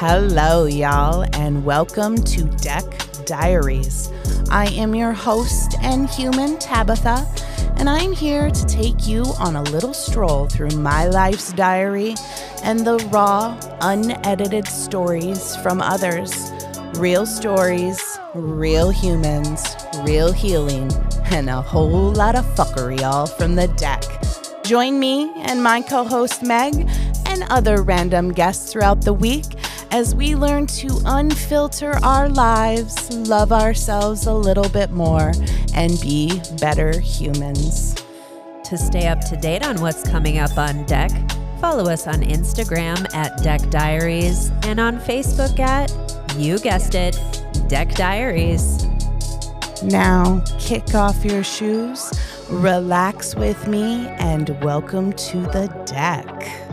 [0.00, 2.84] Hello, y'all, and welcome to Deck
[3.26, 4.12] Diaries.
[4.48, 7.26] I am your host and human, Tabitha,
[7.78, 12.14] and I'm here to take you on a little stroll through my life's diary
[12.62, 16.52] and the raw, unedited stories from others.
[16.94, 18.00] Real stories,
[18.36, 19.66] real humans,
[20.04, 20.92] real healing,
[21.32, 24.04] and a whole lot of fuckery all from the deck.
[24.62, 26.88] Join me and my co host Meg
[27.26, 29.57] and other random guests throughout the week
[29.90, 35.32] as we learn to unfilter our lives, love ourselves a little bit more,
[35.74, 37.94] and be better humans.
[38.64, 41.10] To stay up to date on what's coming up on deck,
[41.60, 45.90] follow us on Instagram at Deck Diaries and on Facebook at,
[46.36, 47.18] you guessed it,
[47.68, 48.84] Deck Diaries.
[49.82, 52.12] Now, kick off your shoes,
[52.50, 56.67] relax with me, and welcome to the deck.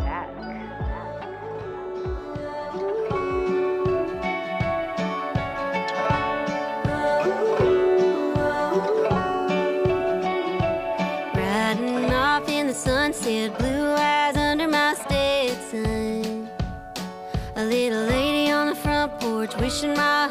[19.76, 20.25] 是吗？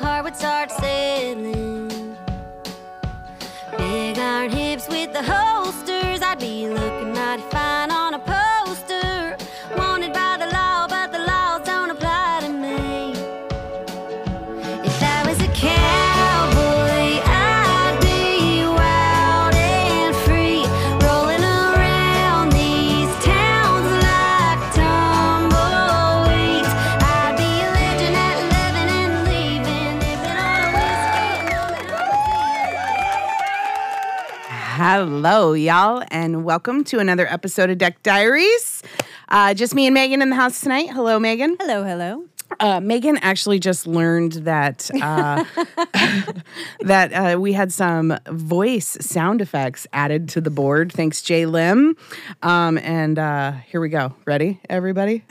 [34.97, 38.81] Hello, y'all, and welcome to another episode of Deck Diaries.
[39.29, 40.89] Uh, just me and Megan in the house tonight.
[40.89, 41.57] Hello, Megan.
[41.59, 42.27] Hello, hello.
[42.61, 45.43] Uh, Megan actually just learned that uh,
[46.83, 50.93] that uh, we had some voice sound effects added to the board.
[50.93, 51.97] Thanks, Jay Lim.
[52.45, 54.15] Um, and uh, here we go.
[54.25, 55.25] Ready, everybody?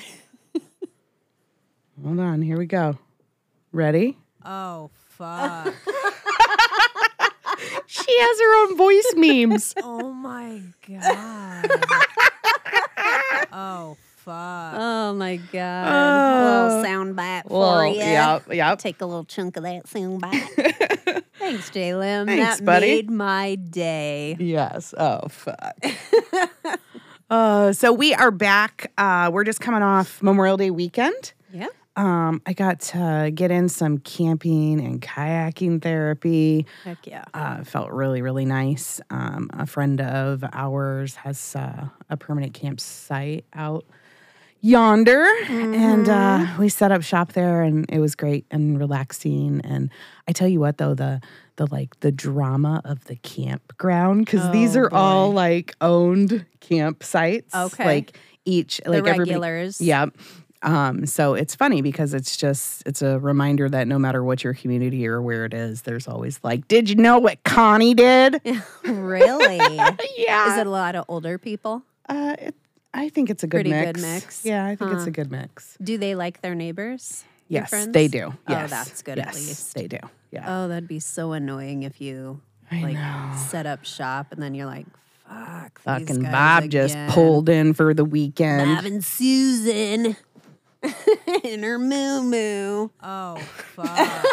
[2.03, 2.41] Hold on.
[2.41, 2.97] Here we go.
[3.71, 4.17] Ready?
[4.43, 5.73] Oh, fuck.
[7.93, 9.73] She has her own voice memes.
[9.83, 11.69] oh, my God.
[13.53, 14.73] oh, fuck.
[14.75, 15.87] Oh my god!
[15.91, 15.93] Oh.
[15.93, 17.97] a little sound bite for you.
[17.97, 18.79] yep, yep.
[18.79, 21.23] Take a little chunk of that sound bite.
[21.39, 22.25] Thanks, J-Lim.
[22.25, 22.87] Thanks, that buddy.
[22.87, 24.37] made my day.
[24.39, 24.95] Yes.
[24.97, 25.75] Oh, fuck.
[27.29, 28.91] uh, so we are back.
[28.97, 31.33] Uh, we're just coming off Memorial Day weekend.
[31.97, 32.27] Yeah.
[32.27, 36.65] Um, I got to get in some camping and kayaking therapy.
[36.83, 37.23] Heck yeah.
[37.33, 38.99] Uh, felt really, really nice.
[39.09, 43.85] Um, a friend of ours has uh, a permanent campsite out
[44.61, 49.61] yonder, and uh, we set up shop there, and it was great and relaxing.
[49.63, 49.89] And
[50.27, 51.21] I tell you what, though the
[51.57, 57.53] the like the drama of the campground because these Oh, are all like owned campsites.
[57.53, 57.85] Okay.
[57.85, 59.79] like each like the everybody- regulars.
[60.63, 64.53] Um, so it's funny because it's just it's a reminder that no matter what your
[64.53, 68.41] community or where it is, there's always like, did you know what Connie did?
[68.85, 69.57] really?
[70.17, 70.53] yeah.
[70.53, 71.83] Is it a lot of older people?
[72.09, 72.55] uh, it,
[72.93, 73.91] I think it's a good Pretty mix.
[73.93, 74.45] good mix?
[74.45, 75.75] Yeah, I think it's a good mix.
[75.81, 77.23] Do they like their neighbors?
[77.47, 77.91] Yes, friends?
[77.91, 78.33] they do.
[78.47, 79.73] Oh, that's good at Yes, least.
[79.75, 79.97] They do.
[80.31, 80.45] Yeah.
[80.47, 82.39] Oh, that'd be so annoying if you
[82.71, 83.33] I like know.
[83.49, 84.85] set up shop and then you're like,
[85.27, 85.79] fuck.
[85.81, 88.75] Fucking Bob just pulled in for the weekend.
[88.77, 90.15] Bob and Susan
[91.43, 92.89] in her moo moo.
[93.01, 93.35] Oh,
[93.75, 94.27] fuck.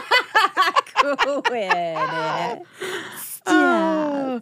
[1.44, 1.96] Quit.
[3.46, 4.40] Oh.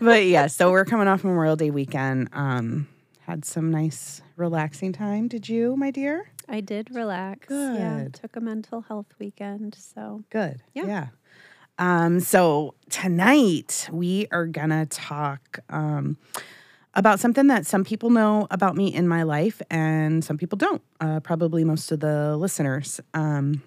[0.00, 2.28] but yeah, so we're coming off Memorial Day weekend.
[2.32, 2.88] Um,
[3.20, 5.28] had some nice relaxing time.
[5.28, 6.30] Did you, my dear?
[6.48, 7.48] I did relax.
[7.50, 8.14] Yeah, Good.
[8.14, 9.74] took a mental health weekend.
[9.74, 10.62] So Good.
[10.74, 10.86] Yeah.
[10.86, 11.06] Yeah.
[11.78, 16.16] Um, so tonight we are gonna talk um,
[16.98, 20.82] about something that some people know about me in my life and some people don't.
[21.00, 23.00] Uh, probably most of the listeners.
[23.14, 23.62] Um,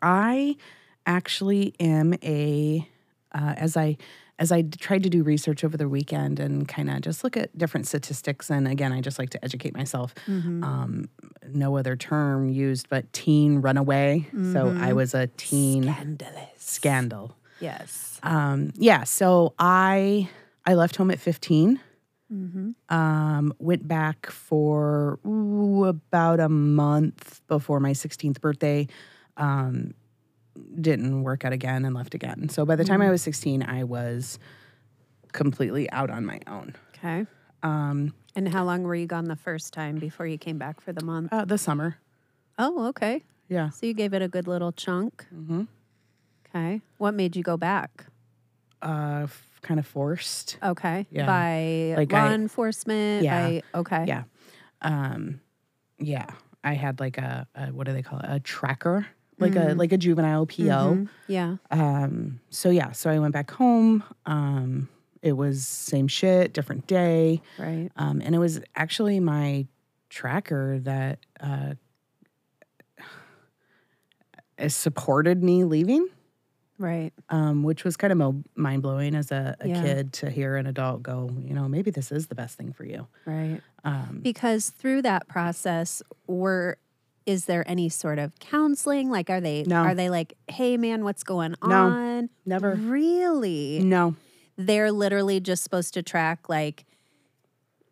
[0.00, 0.56] I
[1.04, 2.88] actually am a
[3.32, 3.96] uh, as I
[4.38, 7.56] as I tried to do research over the weekend and kind of just look at
[7.58, 8.50] different statistics.
[8.50, 10.14] And again, I just like to educate myself.
[10.28, 11.08] Um,
[11.52, 14.28] no other term used, but teen runaway.
[14.52, 16.48] So I was a teen scandalous.
[16.56, 17.36] scandal.
[17.60, 18.20] Yes.
[18.22, 19.02] Um, yeah.
[19.04, 20.28] So I
[20.64, 21.18] I left home at
[22.28, 22.74] 15.
[22.88, 28.86] Um, went back for ooh, about a month before my 16th birthday.
[29.36, 29.94] Um,
[30.80, 32.48] didn't work out again and left again.
[32.48, 34.38] So by the time I was 16, I was
[35.32, 36.74] completely out on my own.
[36.96, 37.26] Okay.
[37.62, 40.92] Um, And how long were you gone the first time before you came back for
[40.92, 41.32] the month?
[41.32, 41.98] uh, the summer.
[42.58, 43.24] Oh, okay.
[43.48, 43.70] Yeah.
[43.70, 45.26] So you gave it a good little chunk.
[45.34, 45.62] Mm-hmm.
[46.48, 46.80] Okay.
[46.98, 48.06] What made you go back?
[48.80, 49.26] Uh,
[49.64, 50.58] kind of forced.
[50.62, 51.06] Okay.
[51.10, 51.26] Yeah.
[51.26, 53.24] By Like law I- enforcement.
[53.24, 53.48] Yeah.
[53.48, 54.04] By, okay.
[54.06, 54.22] Yeah.
[54.82, 55.40] Um,
[55.98, 56.26] yeah.
[56.62, 58.26] I had like a, a what do they call it?
[58.28, 59.06] A tracker,
[59.38, 60.54] like a like a juvenile PO.
[60.54, 61.08] Mhm.
[61.26, 61.56] Yeah.
[61.70, 64.02] Um, so yeah, so I went back home.
[64.24, 64.88] Um,
[65.20, 67.42] it was same shit, different day.
[67.58, 67.90] Right.
[67.96, 69.66] Um, and it was actually my
[70.08, 71.74] tracker that uh,
[74.68, 76.08] supported me leaving,
[76.78, 77.12] Right.
[77.28, 79.82] um, which was kind of mo- mind blowing as a, a Yeah.
[79.82, 82.84] kid to hear an adult go, you know, maybe this is the best thing for
[82.84, 83.06] you.
[83.26, 83.60] Right.
[83.84, 86.78] Um, Because through that process, were
[87.26, 89.08] is there any sort of counseling?
[89.10, 89.76] Like, are they No.
[89.82, 91.70] are they like, hey man, what's going No.
[91.74, 92.28] on?
[92.44, 92.74] never.
[92.74, 93.78] Really?
[93.82, 94.14] No.
[94.58, 96.84] They're literally just supposed to track like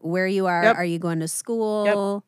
[0.00, 0.64] where you are.
[0.64, 0.76] Yep.
[0.76, 2.24] Are you going to school?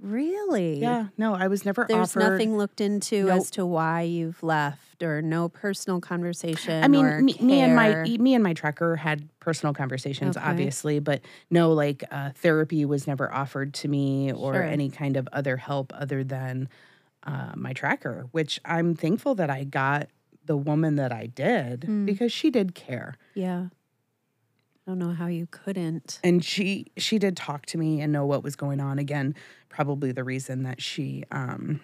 [0.00, 0.80] Really?
[0.80, 1.06] Yeah.
[1.16, 2.30] No, I was never There's offered.
[2.32, 3.36] nothing looked into Nope.
[3.36, 6.82] as to why you've left, or no personal conversation.
[6.84, 10.46] I mean, me, me and my me and my tracker had personal conversations, Okay.
[10.46, 11.20] obviously, but
[11.50, 14.62] no, like uh, therapy was never offered to me or Sure.
[14.62, 16.68] any kind of other help other than
[17.24, 18.26] uh, my tracker.
[18.32, 20.08] Which I'm thankful that I got
[20.44, 22.04] the woman that I did Mm.
[22.06, 23.68] because she did care Yeah.
[24.84, 26.18] I don't know how you couldn't.
[26.24, 28.98] and she she did talk to me and know what was going on.
[28.98, 29.36] Again,
[29.68, 31.78] probably the reason that she um,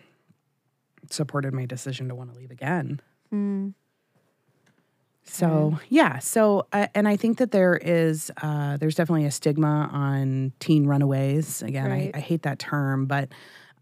[1.11, 3.01] supported my decision to want to leave again.
[3.33, 3.75] Mm.
[5.25, 9.91] So yeah, so uh, and I think that there is uh, there's definitely a stigma
[9.93, 11.61] on teen runaways.
[11.63, 12.11] Again, Right.
[12.15, 13.29] I, I hate that term, but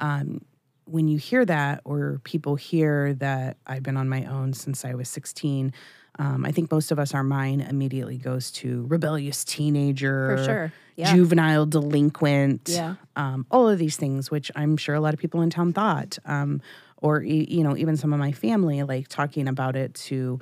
[0.01, 0.41] um,
[0.87, 4.95] when you hear that or people hear that I've been on my own since I
[4.95, 5.73] was 16,
[6.19, 10.73] um, I think most of us our mind immediately goes to rebellious teenager, For sure.
[10.97, 11.15] Yeah.
[11.15, 12.97] juvenile delinquent, Yeah.
[13.17, 16.19] um, all of these things, which I'm sure a lot of people in town thought,
[16.25, 16.61] um,
[17.03, 20.41] or you know, even some of my family, like talking about it to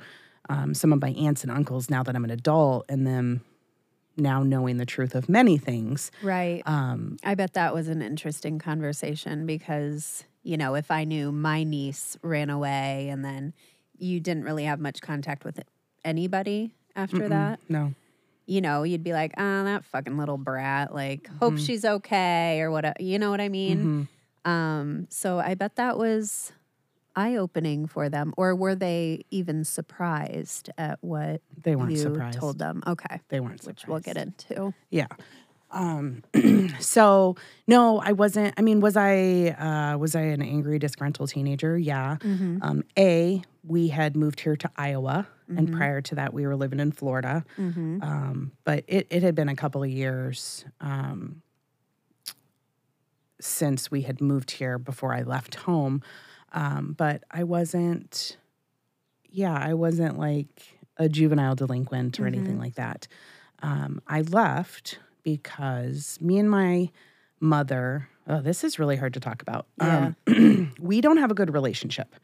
[0.49, 3.41] um, some of my aunts and uncles now that I'm an adult, and them
[4.17, 6.11] now knowing the truth of many things.
[6.23, 6.63] Right.
[6.65, 11.63] Um, I bet that was an interesting conversation because, you know, if I knew my
[11.63, 13.53] niece ran away and then
[13.97, 15.59] you didn't really have much contact with
[16.03, 17.93] anybody after that, no,
[18.45, 22.71] you know, you'd be like, oh, that fucking little brat, like, hope she's okay or
[22.71, 22.95] whatever.
[22.99, 24.07] You know what I mean?
[24.45, 26.53] Um, so I bet that was
[27.15, 28.33] eye opening for them.
[28.37, 32.37] Or were they even surprised at what they weren't you surprised.
[32.37, 32.83] told them?
[32.85, 33.21] Okay.
[33.29, 34.73] They weren't Which we'll get into.
[34.89, 35.07] Yeah.
[35.71, 36.23] Um,
[36.79, 37.35] so
[37.67, 38.53] no, I wasn't.
[38.57, 41.77] I mean, was I uh, was I an angry, disgruntled teenager?
[41.77, 42.17] Yeah.
[42.19, 42.59] Mm-hmm.
[42.61, 46.79] Um, a, we had moved here to Iowa, and prior to that, we were living
[46.79, 47.43] in Florida.
[47.57, 48.01] Mm-hmm.
[48.01, 51.41] Um, but it, it had been a couple of years um,
[53.39, 56.01] since we had moved here before I left home.
[56.53, 58.37] Um, but I wasn't,
[59.29, 63.07] yeah, I wasn't like a juvenile delinquent or anything like that.
[63.61, 66.89] Um, I left because me and my
[67.39, 69.67] mother, oh, this is really hard to talk about.
[69.79, 72.15] Um, we don't have a good relationship.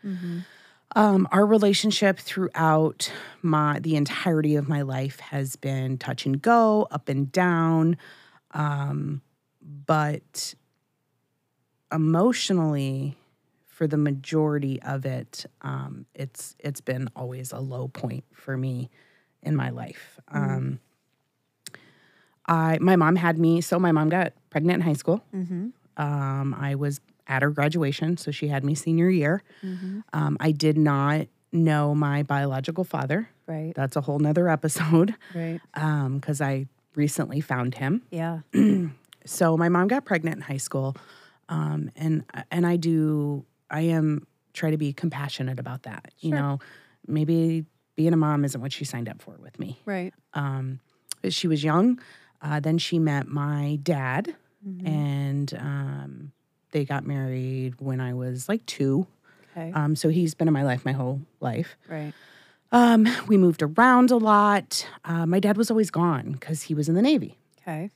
[0.96, 3.12] Um, our relationship throughout
[3.42, 7.98] my the entirety of my life has been touch and go, up and down.
[8.52, 9.22] Um,
[9.62, 10.54] but
[11.92, 13.18] emotionally,
[13.68, 18.90] for the majority of it, um, it's it's been always a low point for me
[19.42, 20.20] in my life.
[20.28, 20.80] Um,
[22.48, 25.24] I my mom had me, so my mom got pregnant in high school.
[25.34, 25.70] Mm-hmm.
[25.98, 29.44] Um, I was at her graduation, so she had me senior year.
[29.64, 30.00] Mm-hmm.
[30.14, 33.30] Um, I did not know my biological father.
[33.48, 33.74] Right.
[33.76, 35.60] That's a whole nother episode Right.
[35.74, 38.04] because I recently found him.
[38.12, 38.40] Yeah.
[39.24, 40.96] So my mom got pregnant in high school,
[41.52, 46.12] um, and and I do I am try to be compassionate about that.
[46.20, 46.60] You know,
[47.08, 47.66] maybe
[47.96, 49.80] being a mom isn't what she signed up for with me.
[49.86, 50.14] Right.
[50.34, 50.80] Um,
[51.22, 52.00] but she was young.
[52.42, 54.36] Uh, then she met my dad,
[54.68, 54.86] Mm-hmm.
[54.88, 56.32] and um,
[56.72, 59.08] they got married when I was like two.
[59.58, 59.72] Okay.
[59.74, 61.76] Um, so he's been in my life my whole life.
[61.90, 62.14] right.
[62.72, 64.88] Um, we moved around a lot.
[65.04, 67.38] Uh, my dad was always gone because he was in the Navy.
[67.62, 67.90] Okay.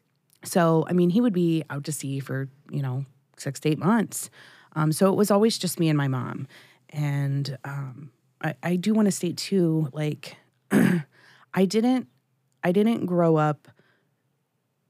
[0.43, 3.05] So, I mean, he would be out to sea for, you know,
[3.37, 4.29] six to eight months.
[4.75, 6.47] Um, so it was always just me and my mom.
[6.89, 8.11] And um,
[8.41, 10.37] I, I do want to state too, like,
[10.71, 12.07] I didn't,
[12.63, 13.67] I didn't grow up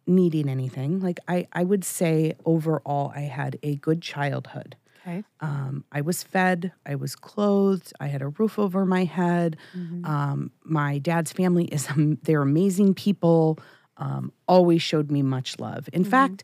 [0.07, 0.99] needing anything.
[0.99, 4.75] Like, I, I would say overall, I had a good childhood.
[5.07, 5.23] Okay.
[5.39, 9.55] Um, I was fed, I was clothed, I had a roof over my head.
[10.03, 11.87] Um, my dad's family is
[12.23, 13.59] they're amazing people.
[13.97, 15.87] Um, always showed me much love.
[15.93, 16.43] In fact,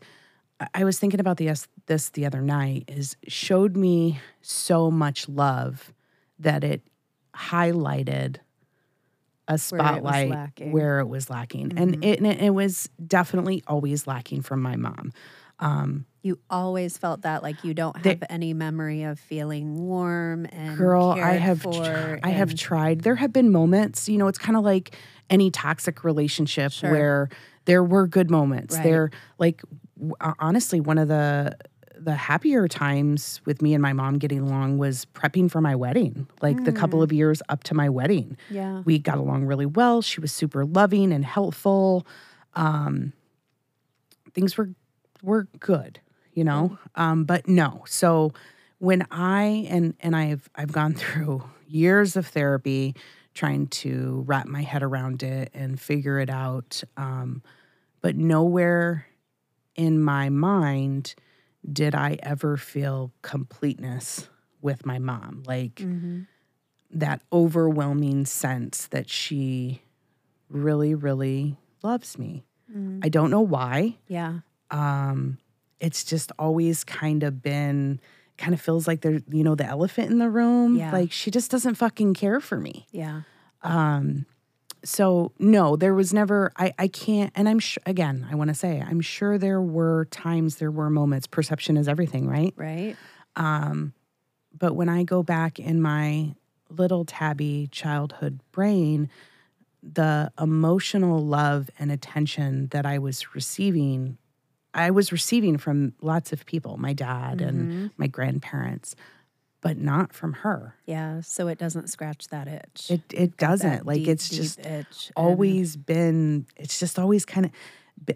[0.74, 5.92] I- was thinking about this this the other night is showed me so much love
[6.38, 6.82] that it
[7.34, 8.36] highlighted
[9.48, 10.72] a spotlight lacking.
[10.72, 14.76] where it was lacking, and it and it, it was definitely always lacking from my
[14.76, 15.12] mom.
[15.58, 20.46] Um, You always felt that like you don't have They- any memory of feeling warm
[20.50, 24.38] and girl i have tr- i have tried there have been moments you know it's
[24.38, 24.96] kind of like
[25.30, 26.90] any toxic relationship Sure.
[26.90, 27.28] where
[27.66, 28.82] there were good moments Right.
[28.84, 29.62] there like
[30.38, 31.56] honestly one of the
[31.98, 36.26] the happier times with me and my mom getting along was prepping for my wedding
[36.40, 37.04] like the couple Mm.
[37.04, 38.36] of years up to my wedding.
[38.50, 38.82] Yeah.
[38.84, 40.02] we got along really well.
[40.02, 42.04] She was super loving and helpful.
[42.54, 43.12] Um
[44.34, 44.70] things were
[45.22, 46.00] were good
[46.34, 46.78] you know?
[46.96, 47.82] Um but no.
[47.86, 48.32] So
[48.78, 52.96] when i and and i've i've gone through years of therapy
[53.34, 57.42] trying to wrap my head around it and figure it out um
[58.00, 59.06] but nowhere
[59.76, 61.14] in my mind
[61.72, 64.28] did i ever feel completeness
[64.60, 66.26] with my mom like Mhm.
[66.90, 69.82] that overwhelming sense that she
[70.50, 72.44] really, really loves me.
[72.70, 73.00] Mm.
[73.02, 73.96] I don't know why.
[74.06, 74.40] Yeah.
[74.70, 75.38] Um,
[75.80, 77.98] it's just always kind of been,
[78.36, 80.76] kind of feels like there's, you know, the elephant in the room.
[80.76, 80.92] Yeah.
[80.92, 82.86] Like she just doesn't fucking care for me.
[82.90, 83.22] Yeah.
[83.62, 84.26] Um,
[84.84, 88.54] so no, there was never, I, I can't, and I'm sure, again, I want to
[88.54, 92.52] say, I'm sure there were times, there were moments, perception is everything, right?
[92.56, 92.96] Right.
[93.36, 93.92] Um,
[94.56, 96.34] but when I go back in my
[96.68, 99.08] little tabby childhood brain,
[99.82, 104.18] the emotional love and attention that I was receiving,
[104.74, 107.86] I was receiving from lots of people, my dad and Mm-hmm.
[107.96, 108.94] my grandparents,
[109.62, 110.74] but not from her.
[110.86, 111.22] Yeah.
[111.22, 112.90] So it doesn't scratch that itch.
[112.90, 113.86] It it doesn't.
[113.86, 117.52] Like deep, it's just itch and- always been it's just always kind of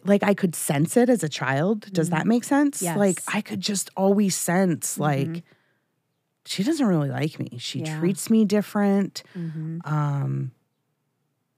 [0.04, 1.90] like I could sense it as a child.
[1.92, 2.82] Does that make sense?
[2.82, 3.36] Like Mm-hmm.
[3.38, 5.44] I could just always sense like
[6.44, 7.58] she doesn't really like me.
[7.58, 7.98] She Yeah.
[8.00, 9.22] treats me different.
[9.36, 9.86] Mhm.
[9.86, 10.50] Um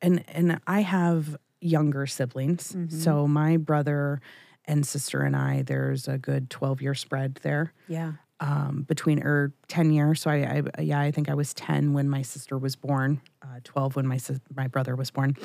[0.03, 2.73] and and I have younger siblings.
[2.73, 2.99] Mm-hmm.
[2.99, 4.21] So my brother
[4.67, 8.13] and sister and I there's a good 12 year spread there Yeah.
[8.41, 10.21] Um, between or 10 years.
[10.23, 13.61] So I, I, yeah, I think I was 10 when my sister was born, uh,
[13.65, 14.19] 12 when my,
[14.55, 15.37] my brother was born.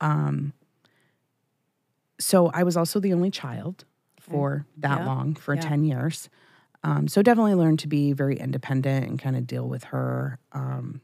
[0.00, 0.52] Um,
[2.18, 3.84] so I was also the only child
[4.20, 5.06] for that Yeah.
[5.06, 5.68] long, for Yeah.
[5.68, 6.28] 10 years.
[6.84, 10.38] Um, so definitely learned to be very independent and kind of deal with her.
[10.52, 11.00] Um,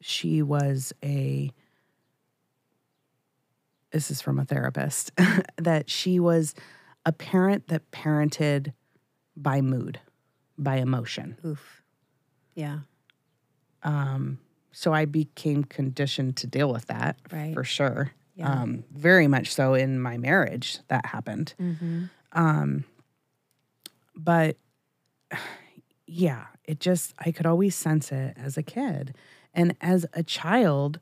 [0.00, 1.50] she was a,
[3.90, 5.12] this is from a therapist,
[5.56, 6.54] that she was
[7.06, 8.72] a parent that parented
[9.36, 10.00] by mood,
[10.58, 11.36] by emotion.
[11.44, 11.82] Oof.
[12.54, 12.80] Yeah.
[13.82, 14.38] Um,
[14.72, 17.52] so I became conditioned to deal with that Right.
[17.54, 18.12] for sure.
[18.34, 18.50] Yeah.
[18.50, 21.54] Um, very much so in my marriage that happened.
[21.60, 22.04] Mm-hmm.
[22.32, 22.84] Um,
[24.14, 24.56] but
[26.06, 29.16] yeah, it just, I could always sense it as a kid.
[29.54, 30.98] And as a child,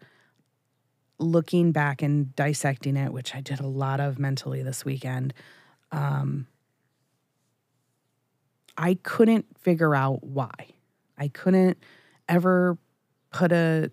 [1.18, 5.34] looking back and dissecting it, which I did a lot of mentally this weekend,
[5.92, 6.46] um,
[8.80, 10.50] I couldn't figure out why.
[11.18, 11.76] I couldn't
[12.28, 12.78] ever
[13.30, 13.90] put a,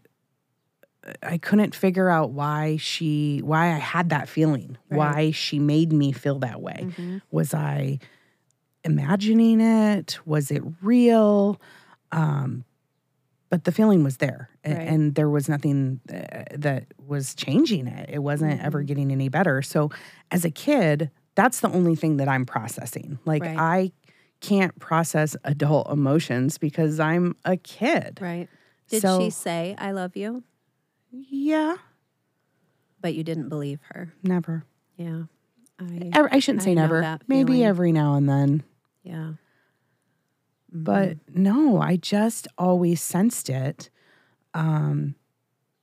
[1.22, 4.98] I couldn't figure out why she, why I had that feeling, Right.
[4.98, 6.80] why she made me feel that way.
[6.88, 7.18] Mm-hmm.
[7.32, 8.00] Was I
[8.84, 10.20] imagining it?
[10.26, 11.60] Was it real?
[12.12, 12.64] Um,
[13.50, 14.76] but the feeling was there, Right.
[14.76, 18.10] and there was nothing uh, that was changing it.
[18.12, 18.86] It wasn't ever Mm-hmm.
[18.86, 19.62] getting any better.
[19.62, 19.90] So,
[20.32, 23.20] as a kid, that's the only thing that I'm processing.
[23.26, 23.58] Like Right.
[23.58, 23.92] I
[24.42, 28.20] can't process adult emotions because I'm a kid.
[28.22, 28.48] Right.
[28.90, 30.44] Did So- she say, I love you?
[31.12, 31.78] Yeah,
[33.02, 34.14] But you didn't believe her.
[34.24, 34.66] never.
[34.98, 35.24] Yeah.
[35.80, 37.20] I, I shouldn't I say never.
[37.28, 38.64] Maybe every now and then.
[39.04, 39.34] yeah.
[40.72, 43.90] but no i just always sensed it
[44.54, 45.16] um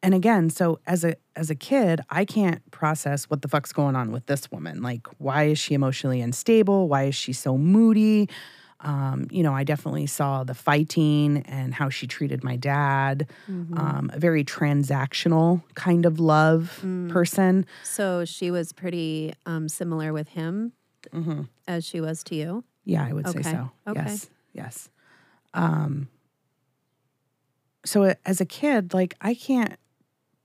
[0.04, 3.96] and again so as a as a kid i can't process what the fuck's going
[3.96, 8.28] on with this woman like why is she emotionally unstable why is she so moody
[8.80, 13.30] um, you know, I definitely saw the fighting and how she treated my dad.
[13.49, 17.64] Um, a very transactional kind of love person.
[17.82, 20.73] So she was pretty um, similar with him
[21.66, 22.64] as she was to you.
[22.84, 23.52] Yeah, I would say Okay.
[23.52, 23.70] so.
[23.88, 24.02] Okay.
[24.02, 24.30] Yes.
[24.52, 24.88] Yes.
[25.54, 26.08] Um
[27.87, 29.78] so as a kid, like I can't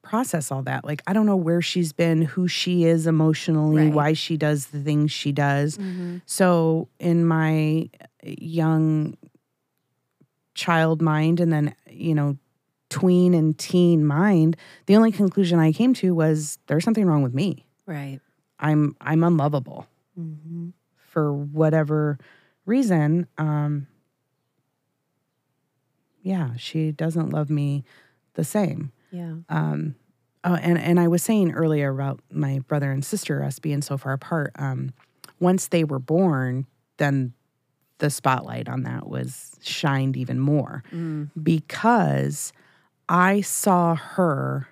[0.10, 0.84] process all that.
[0.86, 3.94] Like I don't know where she's been, who she is emotionally, Right.
[3.94, 5.78] why she does the things she does.
[5.78, 6.18] Mm-hmm.
[6.26, 7.90] So in my
[8.24, 9.16] young
[10.56, 12.38] child mind and then, you know,
[12.90, 17.34] tween and teen mind, the only conclusion I came to was there's something wrong with
[17.36, 17.66] me.
[17.86, 18.20] Right.
[18.60, 19.86] I'm I'm unlovable
[20.20, 20.70] Mm-hmm.
[20.96, 22.18] for for whatever
[22.66, 23.88] reason, um,
[26.22, 27.84] yeah, she doesn't love me
[28.34, 28.92] the same.
[29.12, 29.36] Yeah.
[29.50, 29.96] Um,
[30.44, 33.98] oh, and and I was saying earlier about my brother and sister us being so
[33.98, 34.52] far apart.
[34.56, 34.92] Um,
[35.40, 36.66] once they were born,
[36.98, 37.34] then
[38.00, 41.30] the spotlight on that was shined even more Mm.
[41.42, 42.54] because
[43.10, 44.68] I saw her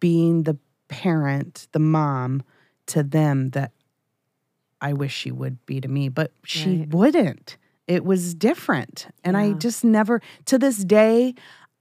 [0.00, 0.56] being the
[0.88, 2.42] parent, the mom
[2.86, 3.72] to them that
[4.80, 6.88] I wish she would be to me, but she Right.
[6.88, 7.56] wouldn't.
[7.86, 9.08] It was different.
[9.24, 11.34] And I just never, to this day,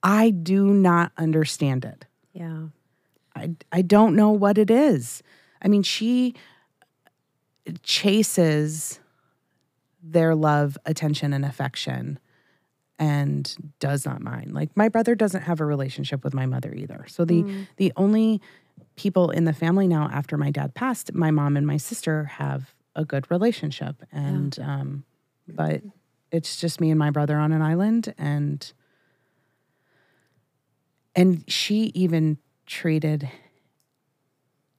[0.03, 2.05] I do not understand it.
[2.33, 2.67] Yeah.
[3.35, 5.21] I, I don't know what it is.
[5.61, 6.35] I mean, she
[7.83, 8.99] chases
[10.01, 12.19] their love, attention, and affection
[12.99, 14.53] and does not mind.
[14.53, 17.05] Like my brother doesn't have a relationship with my mother either.
[17.07, 17.43] So the
[17.77, 18.41] the only
[18.95, 22.73] people in the family now after my dad passed, my mom and my sister have
[22.95, 24.03] a good relationship.
[24.11, 25.03] And um
[25.47, 25.81] but
[26.31, 28.71] it's just me and my brother on an island and
[31.17, 33.29] and she even treated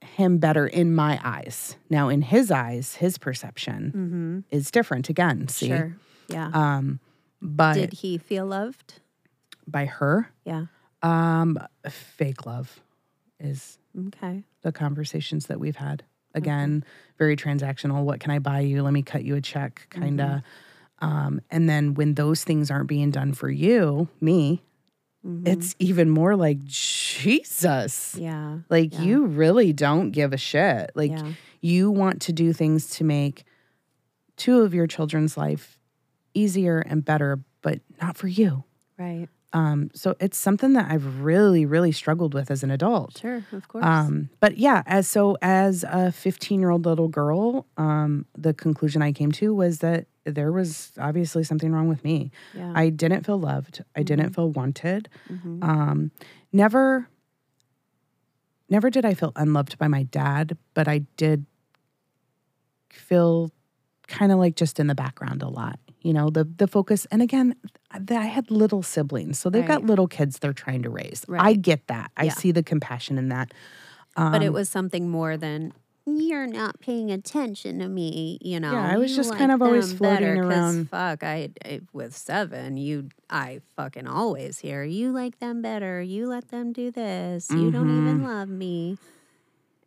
[0.01, 1.75] him better in my eyes.
[1.89, 4.39] Now, in his eyes, his perception Mm-hmm.
[4.55, 5.47] is different again.
[5.47, 5.95] See, Sure.
[6.27, 6.49] Yeah.
[6.53, 6.99] um,
[7.41, 8.99] but Did he feel loved?
[9.67, 10.65] by her, Yeah.
[11.03, 11.57] um,
[11.89, 12.79] fake love
[13.39, 13.77] is
[14.07, 14.43] Okay.
[14.61, 16.03] the conversations that we've had.
[16.35, 16.83] Again,
[17.17, 18.03] very transactional.
[18.03, 18.83] What can I buy you?
[18.83, 20.41] Let me cut you a check, kind of.
[20.99, 24.61] Um, and then when those things aren't being done for you, me,
[25.25, 25.47] Mm-hmm.
[25.47, 28.15] it's even more like Jesus.
[28.17, 28.59] Yeah.
[28.69, 29.01] Like Yeah.
[29.01, 30.91] you really don't give a shit.
[30.95, 31.33] Like Yeah.
[31.61, 33.43] you want to do things to make
[34.37, 35.77] two of your children's life
[36.33, 38.63] easier and better, but not for you.
[38.97, 39.27] Right.
[39.51, 43.17] Um, so it's something that I've really, really struggled with as an adult.
[43.19, 43.43] Sure.
[43.51, 43.83] Of course.
[43.83, 49.01] Um, but yeah, as so as a 15 year old little girl, um, the conclusion
[49.01, 52.31] I came to was that there was obviously something wrong with me.
[52.53, 52.71] yeah.
[52.75, 53.83] I didn't feel loved.
[53.95, 55.09] I didn't feel wanted.
[55.31, 55.63] Mhm.
[55.63, 56.11] Um,
[56.53, 57.07] never,
[58.69, 61.47] never did I feel unloved by my dad, but I did
[62.91, 63.51] feel
[64.07, 65.79] kind of like just in the background a lot.
[66.01, 67.05] You know, the the focus.
[67.11, 67.55] And again,
[67.91, 71.25] I had little siblings, so they've got little kids they're trying to raise.
[71.29, 72.11] I get that.
[72.15, 72.33] I Yeah.
[72.33, 73.53] see the compassion in that.
[74.15, 75.73] but it Um, was something more than
[76.05, 78.37] you're not paying attention to me.
[78.41, 78.71] You know.
[78.71, 80.87] yeah, I was You just like kind of always floating around.
[80.89, 86.01] Fuck, I, I with seven, you, I fucking always hear you like them better.
[86.01, 87.51] You let them do this.
[87.51, 88.97] You don't even love me.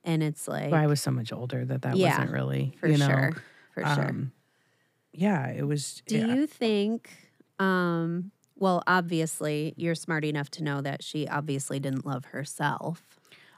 [0.05, 2.89] And it's like But I was so much older that that Yeah, wasn't really for
[2.89, 3.33] you know, sure,
[3.75, 4.17] for sure.
[5.13, 6.03] Yeah, it was.
[6.07, 6.27] Do yeah.
[6.35, 7.11] you think,
[7.59, 13.03] um, well, obviously, you're smart enough to know that she obviously didn't love herself.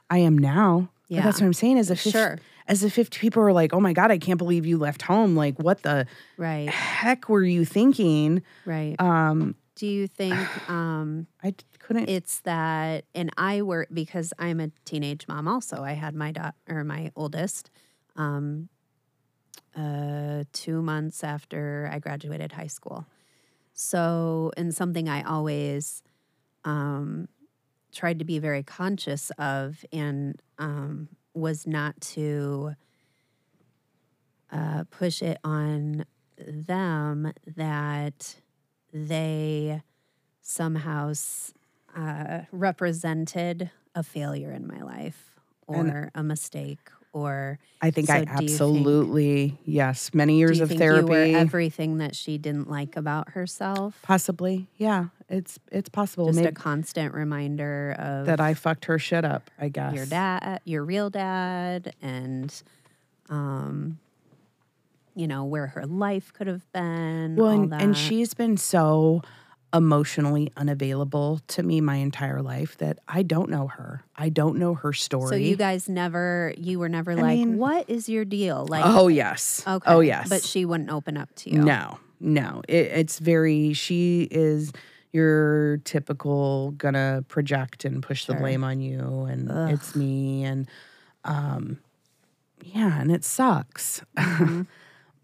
[0.09, 0.89] I am now.
[1.09, 1.77] But that's what I'm saying.
[1.77, 2.39] As a Sure.
[2.67, 5.35] as if 50 people were like, "Oh my god, I can't believe you left home."
[5.35, 8.41] Like, what the Right, heck were you thinking?
[8.65, 8.99] right.
[8.99, 10.39] Um, Do you think
[10.69, 12.09] um, I couldn't.
[12.09, 15.83] it's that, and I work because I'm a teenage mom also.
[15.83, 17.69] I had my daughter, or my oldest,
[18.15, 18.69] um,
[19.75, 23.05] uh, two months after I graduated high school.
[23.73, 26.01] So, and something I always
[26.63, 27.27] um,
[27.93, 32.75] tried to be very conscious of and um, was not to
[34.51, 36.05] uh, push it on
[36.37, 38.35] them that
[38.93, 39.81] they
[40.41, 41.13] somehow
[41.95, 45.34] uh, represented a failure in my life
[45.67, 46.79] Or a mistake
[47.15, 50.13] or I think so I do think- absolutely yes.
[50.13, 54.67] Many years of therapy, you were everything that she didn't like about herself possibly.
[54.77, 56.25] Yeah, it's it's possible.
[56.27, 59.49] just Maybe a constant reminder of that I fucked her shit up.
[59.57, 62.53] I guess your dad your real dad and
[63.29, 63.97] um
[65.15, 69.21] you know where her life could have been Well, and, and she's been so
[69.73, 74.03] emotionally unavailable to me my entire life that I don't know her.
[74.15, 75.29] I don't know her story.
[75.29, 79.07] so you guys never you were never like mean- what is your deal like oh
[79.09, 79.63] yes.
[79.67, 80.29] okay Oh yes.
[80.29, 82.61] but she wouldn't open up to you No, no.
[82.69, 84.71] It, it's very, she is
[85.11, 88.99] your typical gonna project and push the blame on you
[89.29, 90.67] and it's me and
[91.25, 91.79] um
[92.63, 94.01] yeah, and it sucks.
[94.17, 94.63] Mm-hmm.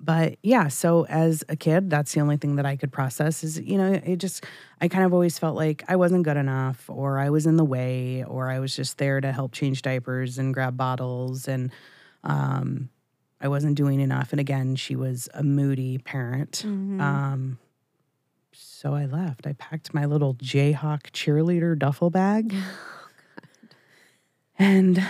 [0.03, 3.59] but yeah, so as a kid, that's the only thing that I could process is,
[3.59, 4.45] you know, it just
[4.79, 7.65] I kind of always felt like I wasn't good enough or I was in the
[7.65, 11.71] way or I was just there to help change diapers and grab bottles and
[12.23, 12.89] um
[13.41, 14.31] I wasn't doing enough.
[14.31, 16.63] And again, she was a moody parent.
[16.65, 17.01] Mm-hmm.
[17.01, 17.57] Um,
[18.53, 19.47] so I left.
[19.47, 22.53] I packed my little Jayhawk cheerleader duffel bag.
[24.59, 25.03] and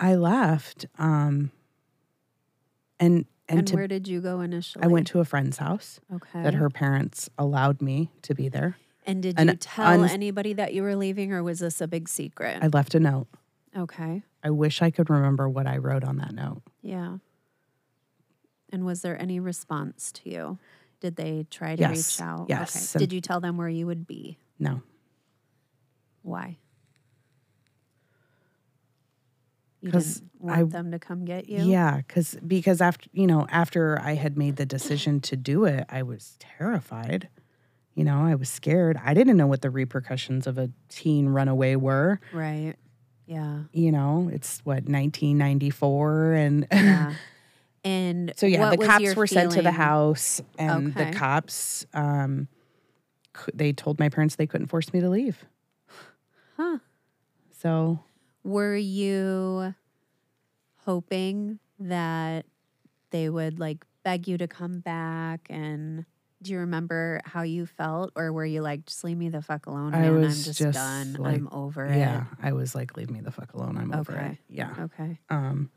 [0.00, 0.86] I left.
[0.98, 1.52] Um,
[2.98, 4.82] and and, And, to where did you go initially?
[4.84, 6.42] I went to a friend's house okay.
[6.42, 8.76] that her parents allowed me to be there.
[9.04, 11.88] and did an you tell uns- anybody that you were leaving, or was this a
[11.88, 12.58] big secret?
[12.62, 13.26] I left a note.
[13.76, 14.22] okay.
[14.42, 16.62] I wish I could remember what I wrote on that note.
[16.82, 17.18] Yeah.
[18.72, 20.58] And was there any response to you?
[21.00, 22.46] Did they try to Yes, reach out?
[22.48, 23.04] yes, Okay.
[23.04, 24.38] Did you tell them where you would be?
[24.58, 24.82] No.
[26.22, 26.56] Why?
[29.82, 31.62] You didn't want I- them to come get you?
[31.64, 35.84] Yeah, because because after you know after I had made the decision to do it,
[35.88, 37.28] I was terrified.
[37.94, 38.98] You know, I was scared.
[39.04, 42.20] I didn't know what the repercussions of a teen runaway were.
[42.32, 42.74] Right.
[43.26, 43.64] Yeah.
[43.72, 47.14] You know, it's what 1994, and Yeah.
[47.82, 51.10] And so yeah, what the cops were sent to the house, and Okay.
[51.10, 52.48] the cops um,
[53.54, 55.46] they told my parents they couldn't force me to leave.
[56.58, 56.78] Huh.
[57.62, 58.00] So
[58.44, 59.74] Were you
[60.84, 62.46] hoping that
[63.10, 65.46] they would like beg you to come back?
[65.50, 66.04] And
[66.42, 68.12] do you remember how you felt?
[68.16, 70.08] Or were you like just leave me the fuck alone I man.
[70.08, 71.14] I'm was just, just, done.
[71.14, 73.76] Like, i'm over yeah, I was like, leave me the fuck alone.
[73.76, 74.38] I'm over it.
[74.48, 74.74] Yeah.
[74.78, 75.18] okay.
[75.28, 75.70] Um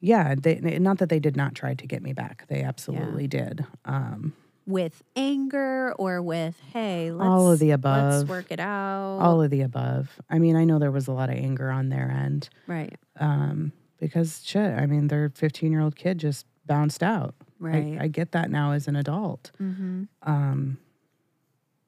[0.00, 2.44] yeah they not that they did not try to get me back.
[2.48, 3.64] They absolutely did.
[3.84, 4.34] Um
[4.66, 8.14] with anger or with hey let's All of the above.
[8.14, 9.18] let's work it out.
[9.20, 10.10] All of the above.
[10.30, 12.48] I mean i know there was a lot of anger on their end.
[12.66, 12.94] Right.
[13.20, 17.34] Um because shit i mean their 15 year old kid just bounced out.
[17.58, 19.50] Right I, I get that now as an adult.
[19.60, 20.04] Mm-hmm.
[20.22, 20.78] um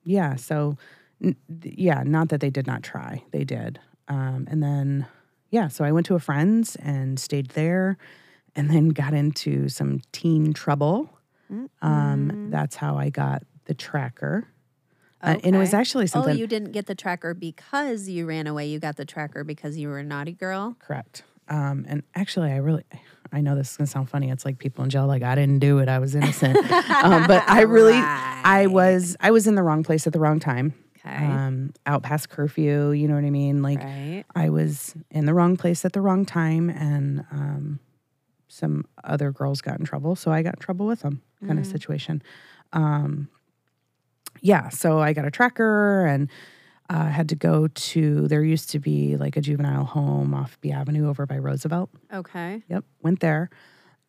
[0.05, 0.77] yeah so
[1.23, 3.23] n- yeah not that they did not try.
[3.33, 3.81] They did.
[4.09, 5.07] Um and then
[5.51, 7.97] yeah so i went to a friend's and stayed there
[8.55, 11.11] and then got into some teen trouble
[11.83, 14.47] um that's how i got the tracker.
[15.23, 15.79] Uh, and it was Okay.
[15.81, 18.67] actually oh something you didn't get the tracker because you ran away.
[18.67, 20.77] You got the tracker because you were a naughty girl?
[20.79, 21.23] Correct.
[21.49, 22.85] Um and actually i really
[23.33, 24.31] i know this is gonna sound funny.
[24.31, 25.89] It's like people in jail like i didn't do it.
[25.89, 26.57] I was innocent.
[27.03, 30.39] Um, but i really i was i was in the wrong place at the wrong
[30.39, 30.75] time.
[31.05, 31.25] Okay.
[31.25, 33.63] Um out past curfew you know what i mean?
[33.63, 34.25] Like right.
[34.35, 37.81] I was in the wrong place at the wrong time, and um,
[38.49, 41.65] some other girls got in trouble, so I got in trouble with them, kind of
[41.67, 41.73] Mm.
[41.73, 42.23] situation.
[42.73, 43.29] Um,
[44.41, 46.29] yeah, so I got a tracker and
[46.89, 48.29] uh, had to go to.
[48.29, 51.91] There used to be like a juvenile home off B Avenue over by Roosevelt.
[52.13, 53.51] okay Yep, went there,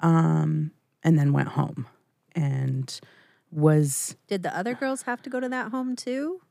[0.01, 0.71] um,
[1.03, 1.87] and then went home,
[2.35, 2.99] and
[3.49, 6.41] was Did the other girls have to go to that home too?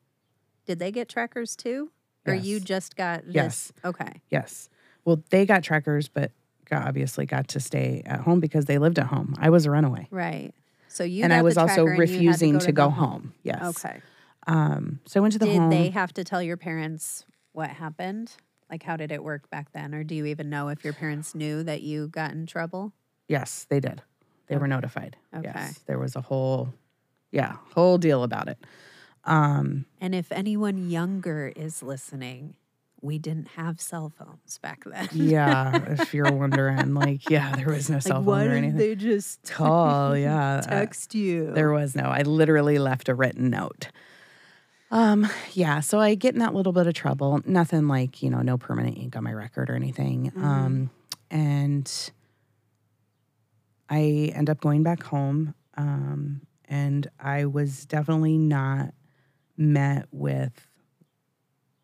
[0.65, 1.91] Did they get trackers too?
[2.27, 3.35] Or you just got this?
[3.35, 3.73] Yes.
[3.85, 4.21] Okay.
[4.31, 4.69] Yes.
[5.05, 6.33] Well, they got trackers, but
[6.75, 9.35] obviously got to stay at home because they lived at home.
[9.39, 10.09] I was a runaway.
[10.11, 10.53] Right.
[10.89, 13.35] So you and I was also tracker and you had refusing go to, go home.
[13.43, 13.63] Yes.
[13.85, 14.01] Okay.
[14.47, 15.71] Um, so I went to the Did home.
[15.71, 18.33] they have to tell your parents what happened?
[18.71, 19.95] Like how did it work back then?
[19.95, 22.93] Or do you even know if your parents knew that you got in trouble?
[23.29, 24.03] yes, they did.
[24.47, 25.17] They were notified.
[25.35, 25.51] Okay.
[25.53, 25.81] Yes.
[25.87, 26.73] There was a whole,
[27.33, 28.59] yeah, whole deal about it.
[29.25, 32.55] Um, And if anyone younger is listening,
[33.07, 35.09] we didn't have cell phones back then.
[35.13, 38.77] yeah, if you're wondering, like, yeah, there was no cell phone why or anything.
[38.77, 40.57] They just Call, yeah.
[40.57, 41.53] uh, text you?
[41.53, 42.05] There was no.
[42.05, 43.89] I literally left a written note.
[44.91, 47.41] Um, yeah, so I get in that little bit of trouble.
[47.47, 50.33] Nothing like, you know, no permanent ink on my record or anything.
[50.37, 50.91] Um,
[51.31, 52.11] and
[53.89, 55.55] I end up going back home.
[55.77, 58.95] Um, and I was definitely not
[59.57, 60.67] met with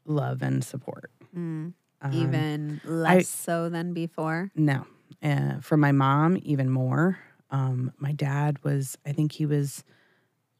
[0.05, 1.11] love and support.
[1.37, 4.51] Mm, Um, even less so than before.
[4.55, 4.87] no.
[5.23, 7.19] Uh, from my mom, even more.
[7.51, 9.85] Um, my dad was, I think he was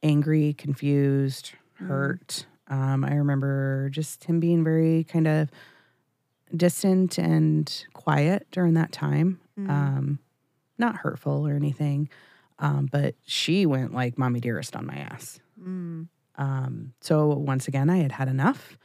[0.05, 2.47] angry, confused, hurt.
[2.69, 5.51] Um, I remember just him being very kind of
[6.55, 9.41] distant and quiet during that time.
[9.59, 10.19] Um,
[10.79, 12.09] not hurtful or anything,
[12.59, 15.41] um, but she went like mommy dearest on my ass.
[15.61, 16.09] Mm.
[16.37, 18.79] Um, so once again, I had had enough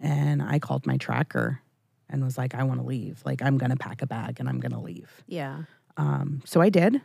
[0.00, 1.60] and I called my tracker
[2.08, 3.22] and was like, I want to leave.
[3.24, 5.22] Like, I'm going to pack a bag and I'm going to leave.
[5.26, 5.62] Yeah.
[5.96, 7.00] Um, so I did.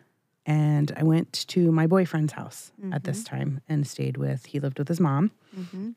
[0.45, 4.79] And I went to my boyfriend's house at this time and stayed with, he lived
[4.79, 5.31] with his mom.
[5.55, 5.89] Mm-hmm.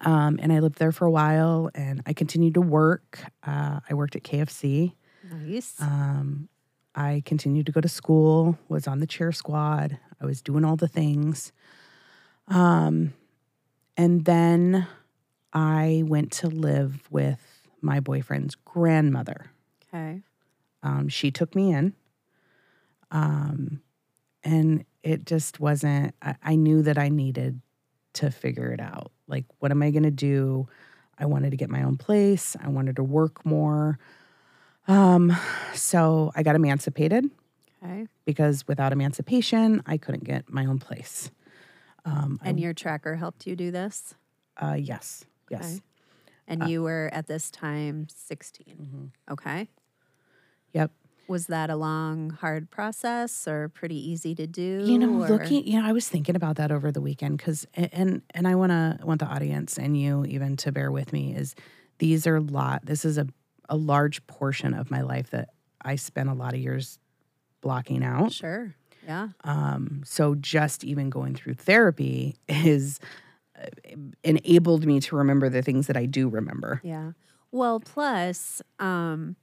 [0.00, 3.20] Um, and I lived there for a while and I continued to work.
[3.46, 4.94] Uh, I worked at KFC.
[5.30, 5.80] Nice.
[5.80, 6.48] Um,
[6.94, 9.98] I continued to go to school, was on the cheer squad.
[10.20, 11.52] I was doing all the things.
[12.48, 13.14] Um,
[13.96, 14.86] and then
[15.52, 17.40] I went to live with
[17.80, 19.50] my boyfriend's grandmother.
[19.92, 20.22] okay.
[20.82, 21.94] Um, she took me in.
[23.10, 23.82] Um,
[24.42, 27.60] and it just wasn't, I, I knew that I needed
[28.14, 29.12] to figure it out.
[29.26, 30.68] Like, what am I going to do?
[31.18, 33.98] I wanted to get my own place, I wanted to work more.
[34.88, 35.36] Um,
[35.74, 37.30] so I got emancipated
[37.84, 38.06] Okay.
[38.24, 41.30] because without emancipation, I couldn't get my own place.
[42.04, 44.14] Um, And your tracker helped you do this?
[44.60, 45.64] uh, yes, yes.
[45.64, 45.80] Okay.
[46.48, 48.66] And you were at this time 16.
[48.66, 49.32] Mm-hmm.
[49.32, 49.68] Okay.
[50.72, 50.90] Yep.
[51.28, 54.82] Was that a long, hard process or pretty easy to do?
[54.84, 57.66] You know, or- looking, you know, I was thinking about that over the weekend because,
[57.74, 61.34] and and I want to want the audience and you even to bear with me
[61.34, 61.54] is
[61.98, 62.84] these are a lot.
[62.84, 63.26] This is a
[63.68, 65.50] a large portion of my life that
[65.80, 66.98] I spent a lot of years
[67.62, 68.32] blocking out.
[68.32, 68.74] Sure.
[69.06, 69.28] Yeah.
[69.44, 73.06] Um, so just even going through therapy is uh,
[74.24, 76.80] enabled me to remember the things that I do remember.
[76.82, 77.12] Yeah.
[77.50, 79.36] Well, plus, um,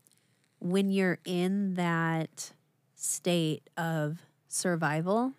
[0.60, 2.52] when you're in that
[2.96, 5.34] state of survival,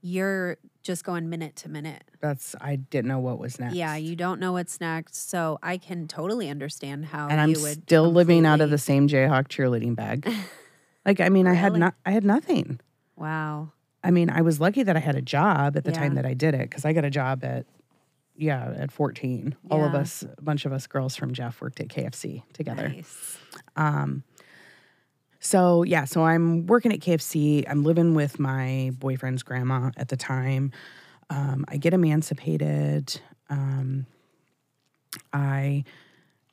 [0.00, 2.04] you're just going minute to minute.
[2.20, 3.74] That's I didn't know what was next.
[3.74, 5.28] Yeah, you don't know what's next.
[5.28, 8.78] So I can totally understand how and I'm you would still living out of the
[8.78, 10.30] same Jayhawk cheerleading bag.
[11.06, 12.80] like I mean, I had not I had nothing.
[13.16, 13.72] Wow.
[14.04, 16.32] I mean, I was lucky that I had a job at the time that I
[16.32, 17.66] did it because I got a job at,
[18.38, 19.54] yeah, at 14.
[19.70, 22.88] All of us, a bunch of us girls from Jeff worked at KFC together.
[22.88, 23.36] Nice.
[23.76, 24.22] Um,
[25.40, 27.64] so yeah, so I'm working at KFC.
[27.68, 30.72] I'm living with my boyfriend's grandma at the time.
[31.30, 33.20] Um, I get emancipated.
[33.50, 34.06] Um,
[35.32, 35.84] I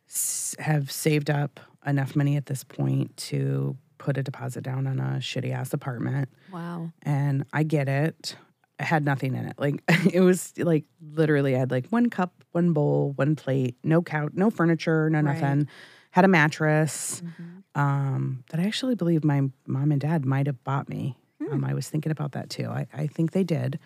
[0.10, 5.00] s- have saved up enough money at this point to put a deposit down on
[5.00, 6.92] a shitty ass apartment Wow.
[7.04, 8.36] and I get it.
[8.80, 9.56] Had nothing in it.
[9.58, 9.82] Like
[10.14, 14.32] it was like literally I had like one cup, one bowl, one plate, no couch,
[14.34, 15.42] no furniture, no Right.
[15.42, 15.68] nothing.
[16.12, 17.64] Had a mattress Mhm.
[17.80, 21.18] um, that I actually believe my mom and dad might have bought me.
[21.52, 22.68] Um, I was thinking about that too.
[22.70, 23.80] I, I think they did.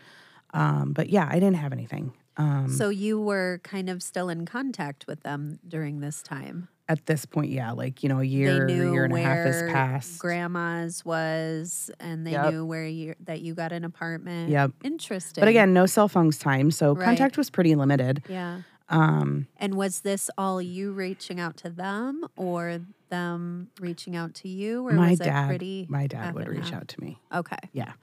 [0.53, 2.13] Um, but yeah, I didn't have anything.
[2.37, 6.69] Um, So you were kind of still in contact with them during this time.
[6.89, 9.37] At this point, yeah, like, you know, a year, they knew year and a half
[9.45, 10.19] has passed.
[10.19, 12.51] grandma's was, and they Yep.
[12.51, 14.49] knew where you that you got an apartment.
[14.49, 14.71] Yep.
[14.83, 15.41] Interesting.
[15.41, 16.71] But again, no cell phones time.
[16.71, 17.05] So Right.
[17.05, 18.23] contact was pretty limited.
[18.27, 18.61] yeah.
[18.91, 24.47] Um, And was this all you reaching out to them, or them reaching out to
[24.49, 25.85] you, or my was dad, it pretty?
[25.89, 27.19] my dad would reach out to me.
[27.31, 27.57] Okay.
[27.71, 27.93] Yeah.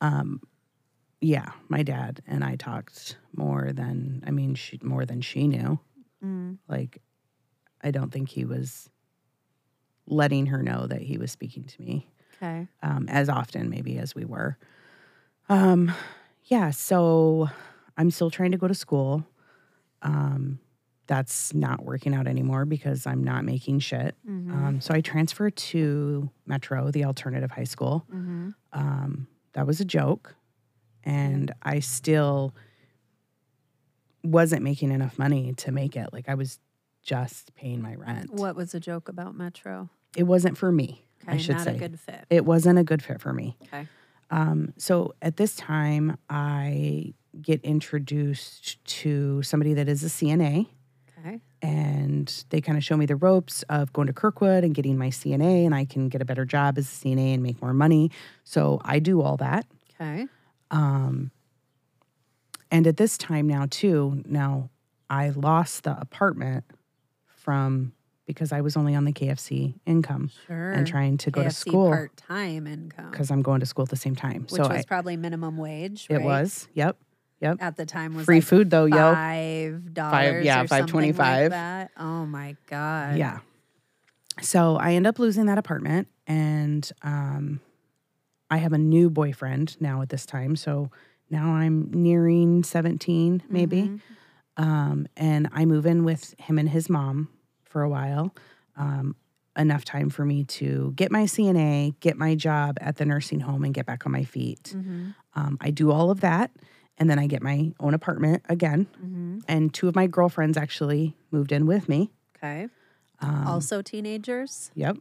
[0.00, 0.40] Um,
[1.20, 5.78] yeah, my dad and I talked more than I mean, she, more than she knew.
[6.24, 6.56] Mm.
[6.68, 7.02] Like,
[7.84, 8.88] I don't think he was
[10.06, 12.66] letting her know that he was speaking to me Okay.
[12.82, 14.58] um, as often, maybe as we were.
[15.48, 15.92] Um,
[16.44, 17.48] yeah, so
[17.96, 19.24] I'm still trying to go to school.
[20.02, 20.58] Um,
[21.06, 24.16] that's not working out anymore because I'm not making shit.
[24.28, 24.52] Mhm.
[24.52, 28.04] Um, so I transferred to Metro, the alternative high school.
[28.10, 30.34] hmm Um, that was a joke.
[31.04, 32.54] And I still
[34.22, 36.12] wasn't making enough money to make it.
[36.12, 36.58] Like I was
[37.04, 38.32] just paying my rent.
[38.32, 39.90] What was a joke about Metro?
[40.16, 41.76] It wasn't for me, Okay, I should not say.
[41.76, 42.24] a good fit.
[42.30, 43.56] it wasn't a good fit for me.
[43.64, 43.86] Okay.
[44.30, 50.66] Um, so at this time, I get introduced to somebody that is a CNA.
[51.26, 51.40] Okay.
[51.62, 55.08] and they kind of show me the ropes of going to Kirkwood and getting my
[55.08, 58.10] CNA, and I can get a better job as a CNA and make more money.
[58.44, 59.64] So I do all that.
[59.98, 60.26] Okay.
[60.70, 61.30] Um,
[62.70, 64.68] and at this time now, too, now
[65.08, 66.64] I lost the apartment
[67.44, 67.92] from
[68.26, 70.72] because I was only on the KFC income Sure.
[70.72, 73.90] and trying to go to school part time income, because I'm going to school at
[73.90, 74.42] the same time.
[74.42, 76.06] which so was I, probably minimum wage.
[76.08, 76.24] it right?
[76.24, 76.96] was, yep,
[77.40, 77.58] yep.
[77.60, 78.96] at the time was Free like food though, yo.
[79.14, 80.44] five dollars.
[80.44, 81.50] yeah, something $5.25.
[81.50, 81.90] Like.
[81.98, 83.18] Oh my god.
[83.18, 83.40] Yeah.
[84.40, 87.60] So I end up losing that apartment and um,
[88.50, 90.56] I have a new boyfriend now at this time.
[90.56, 90.90] So
[91.30, 93.82] now I'm nearing 17, maybe.
[93.82, 94.00] Mhm.
[94.56, 97.28] Um, and I move in with him and his mom
[97.74, 98.32] for a while.
[98.76, 99.16] Um,
[99.58, 103.64] enough time for me to get my CNA, get my job at the nursing home,
[103.64, 104.72] and get back on my feet.
[104.76, 105.14] Mhm.
[105.34, 106.52] Um, I do all of that.
[106.98, 108.86] And then I get my own apartment again.
[109.04, 109.42] Mhm.
[109.48, 112.12] And two of my girlfriends actually moved in with me.
[112.36, 112.68] Okay.
[113.20, 114.70] Um, also teenagers.
[114.76, 114.98] Yep.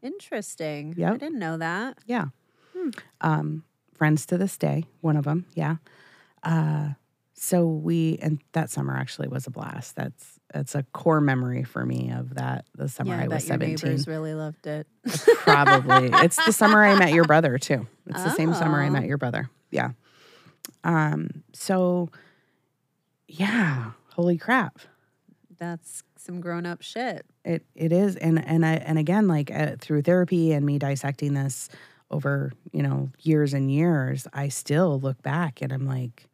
[0.00, 0.94] Interesting.
[1.04, 1.98] I didn't know that.
[2.06, 2.26] Yeah.
[3.20, 5.44] Um, friends to this day, one of them.
[5.54, 5.76] Yeah.
[6.42, 6.94] Uh,
[7.34, 9.94] so we, and that summer actually was a blast.
[9.96, 13.42] That's, that's a core memory for me of that, the summer yeah, I, I was
[13.48, 13.68] your 17.
[13.90, 14.86] neighbors really loved it.
[15.38, 16.10] Probably.
[16.12, 17.86] it's the summer I met your brother too.
[18.06, 18.90] It's the same summer I Oh.
[18.90, 19.50] met your brother.
[19.70, 19.90] Yeah.
[20.84, 22.10] Um, so
[23.28, 24.78] yeah, holy crap.
[25.58, 27.24] That's some grown up shit.
[27.44, 31.34] It it is, and and I and again, like uh, through therapy and me dissecting
[31.34, 31.68] this
[32.10, 36.28] over you know years and years, I still look back and I'm like,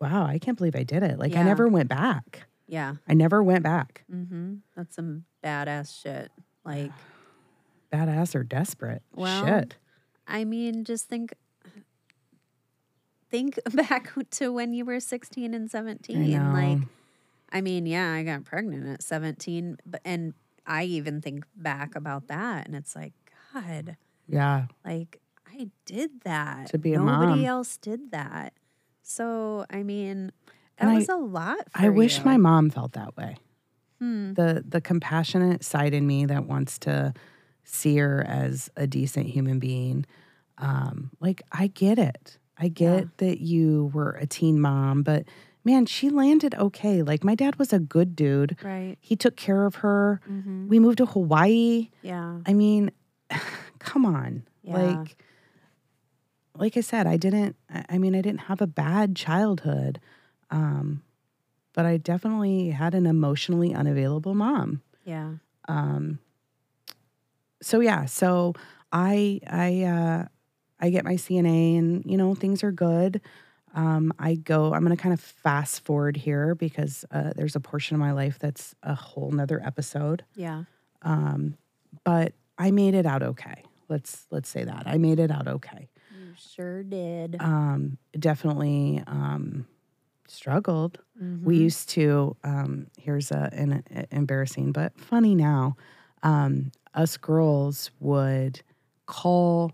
[0.00, 1.18] wow, I can't believe I did it.
[1.18, 2.42] Like I never went back.
[2.70, 2.94] Yeah.
[3.08, 4.04] I never went back.
[4.10, 4.54] Mm-hmm.
[4.76, 6.30] That's some badass shit.
[6.64, 6.92] Like,
[7.92, 9.02] Badass or desperate.
[9.14, 9.76] Well, Shit.
[10.28, 11.34] I mean, just think
[13.30, 16.30] think back to when you were 16 and 17.
[16.30, 16.52] know.
[16.52, 16.78] Like
[17.52, 20.34] I mean, yeah, I got pregnant at 17, but and
[20.66, 23.12] I even think back about that and it's like
[23.52, 23.96] god,
[24.28, 24.66] Yeah.
[24.84, 25.20] like
[25.52, 26.68] I did that.
[26.68, 27.44] To be a Nobody mom.
[27.44, 28.52] else did that.
[29.02, 30.30] So, I mean,
[30.80, 32.24] that And I- was a lot for I wish you.
[32.24, 33.36] my mom felt that way.
[34.00, 34.32] Hmm.
[34.32, 37.12] The the compassionate side in me that wants to
[37.64, 40.06] see her as a decent human being.
[40.58, 42.38] Um, like I get it.
[42.58, 45.24] I get that you were a teen mom, but
[45.64, 47.02] man, she landed okay.
[47.02, 48.56] Like my dad was a good dude.
[48.62, 48.96] Right.
[49.00, 50.20] He took care of her.
[50.28, 50.68] Mhm.
[50.68, 51.90] We moved to Hawaii.
[52.02, 52.40] Yeah.
[52.46, 52.90] I mean,
[53.78, 54.44] come on.
[54.62, 54.76] Yeah.
[54.76, 55.16] Like
[56.56, 60.00] like I said, I didn't I I mean, I didn't have a bad childhood.
[60.50, 61.02] Um,
[61.72, 64.82] but I definitely had an emotionally unavailable mom.
[65.04, 65.34] Yeah.
[65.68, 66.18] Um,
[67.62, 68.54] so yeah, so
[68.92, 70.24] I I uh,
[70.80, 73.20] I get my CNA and you know things are good.
[73.74, 74.74] Um, I go.
[74.74, 78.12] I'm going to kind of fast forward here because uh, there's a portion of my
[78.12, 80.24] life that's a whole nother episode.
[80.34, 80.64] Yeah.
[81.02, 81.56] Um,
[82.02, 83.62] but I made it out okay.
[83.88, 85.88] Let's let's say that I made it out okay.
[86.12, 87.36] You sure did.
[87.38, 89.66] Um, definitely um,
[90.30, 90.98] struggled.
[91.22, 91.44] Mm-hmm.
[91.44, 92.36] We used to.
[92.44, 95.76] Um, here's a, an embarrassing but funny now.
[96.22, 98.62] Um, us girls would
[99.06, 99.72] call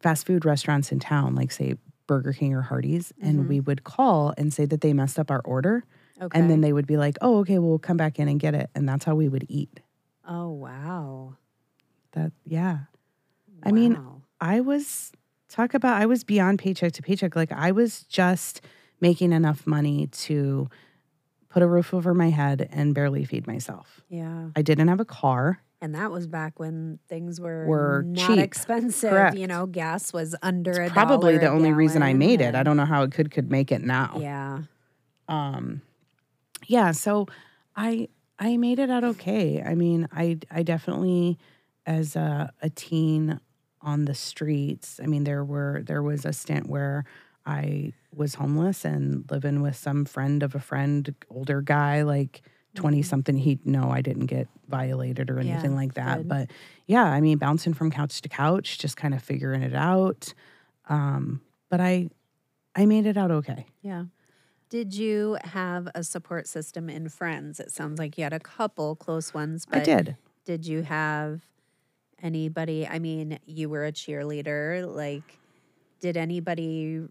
[0.00, 4.34] fast food restaurants in town, like say Burger King or Hardee's, and we would call
[4.36, 5.84] and say that they messed up our order,
[6.20, 6.38] okay.
[6.38, 8.70] and then they would be like, "Oh, okay, we'll come back in and get it,"
[8.74, 9.80] and that's how we would eat.
[10.26, 11.36] oh wow.
[12.12, 12.78] That yeah.
[13.62, 13.98] I mean,
[14.40, 15.12] I was
[15.48, 17.36] talk about I was beyond paycheck to paycheck.
[17.36, 18.60] Like I was just
[19.02, 20.70] making enough money to
[21.50, 24.00] put a roof over my head and barely feed myself.
[24.08, 24.48] yeah.
[24.56, 25.60] I didn't have a car.
[25.82, 28.38] And that was back when things were Were not cheap.
[28.38, 29.10] expensive.
[29.10, 29.36] Correct.
[29.36, 32.54] You know, gas was under a Probably the only reason I made it.
[32.54, 34.16] I don't know how it could could make it now.
[34.20, 34.60] Yeah.
[35.28, 35.82] Um
[36.68, 37.26] yeah, so
[37.74, 39.60] I I made it out okay.
[39.60, 41.36] I mean, I I definitely
[41.84, 43.40] as a, a teen
[43.80, 47.04] on the streets, I mean there were there was a stint where
[47.44, 52.42] I was homeless and living with some friend of a friend, older guy, like
[52.74, 53.36] 20 something.
[53.36, 56.18] He, no, I didn't get violated or Yeah, anything like that.
[56.18, 56.28] good.
[56.28, 56.50] But
[56.86, 60.32] yeah, I mean, bouncing from couch to couch, just kind of figuring it out.
[60.88, 62.08] Um, but I,
[62.74, 63.66] I made it out okay.
[63.82, 64.04] Yeah.
[64.70, 67.60] Did you have a support system in friends?
[67.60, 70.16] It sounds like you had a couple close ones, but I did.
[70.46, 71.42] did you have
[72.22, 72.86] anybody?
[72.86, 74.86] I mean, you were a cheerleader.
[74.86, 75.40] Like,
[76.00, 77.02] did anybody,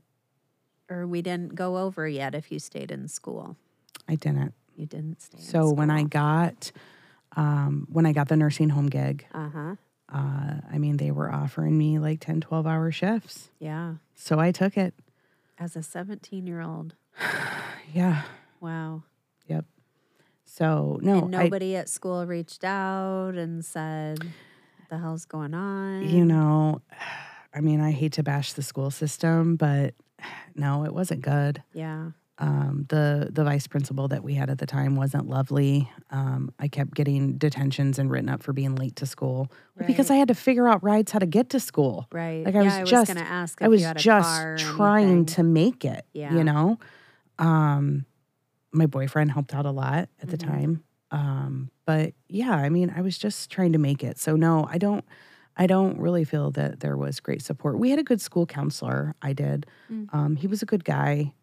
[0.91, 3.55] or we didn't go over yet if you stayed in school?
[4.07, 4.53] I didn't.
[4.75, 6.71] You didn't stay in So when I got,
[7.35, 9.75] um, when I got the nursing home gig, Uh huh.
[10.13, 13.49] uh, I mean, they were offering me like 10, 12 hour shifts.
[13.59, 13.95] Yeah.
[14.15, 14.93] So I took it.
[15.57, 16.95] As a 17 year old.
[17.93, 18.21] Yeah.
[18.61, 19.03] Wow.
[19.47, 19.65] Yep.
[20.45, 24.19] So no, and I, nobody at school reached out and said,
[24.89, 26.03] the hell's going on?
[26.03, 26.81] you know,
[27.53, 29.93] I mean, I hate to bash the school system, but
[30.55, 31.63] no, it wasn't good.
[31.73, 32.11] Yeah.
[32.37, 35.91] Um, the the vice principal that we had at the time wasn't lovely.
[36.09, 39.51] Um, I kept getting detentions and written up for being late to school
[39.85, 42.07] because I had to figure out rides how to get to school.
[42.11, 42.43] Right.
[42.43, 43.61] Like I yeah, was I was just, gonna ask.
[43.61, 46.03] I was you had a just trying to make it.
[46.13, 46.33] Yeah.
[46.33, 46.79] You know,
[47.37, 48.05] um,
[48.71, 50.47] my boyfriend helped out a lot at the Mhm.
[50.47, 50.83] time.
[51.11, 54.17] Um, but yeah, I mean, I was just trying to make it.
[54.17, 55.05] So no, I don't.
[55.61, 57.77] I don't really feel that there was great support.
[57.77, 59.13] We had a good school counselor.
[59.21, 59.67] I did.
[59.91, 60.11] Mm.
[60.11, 61.33] Um, he was a good guy.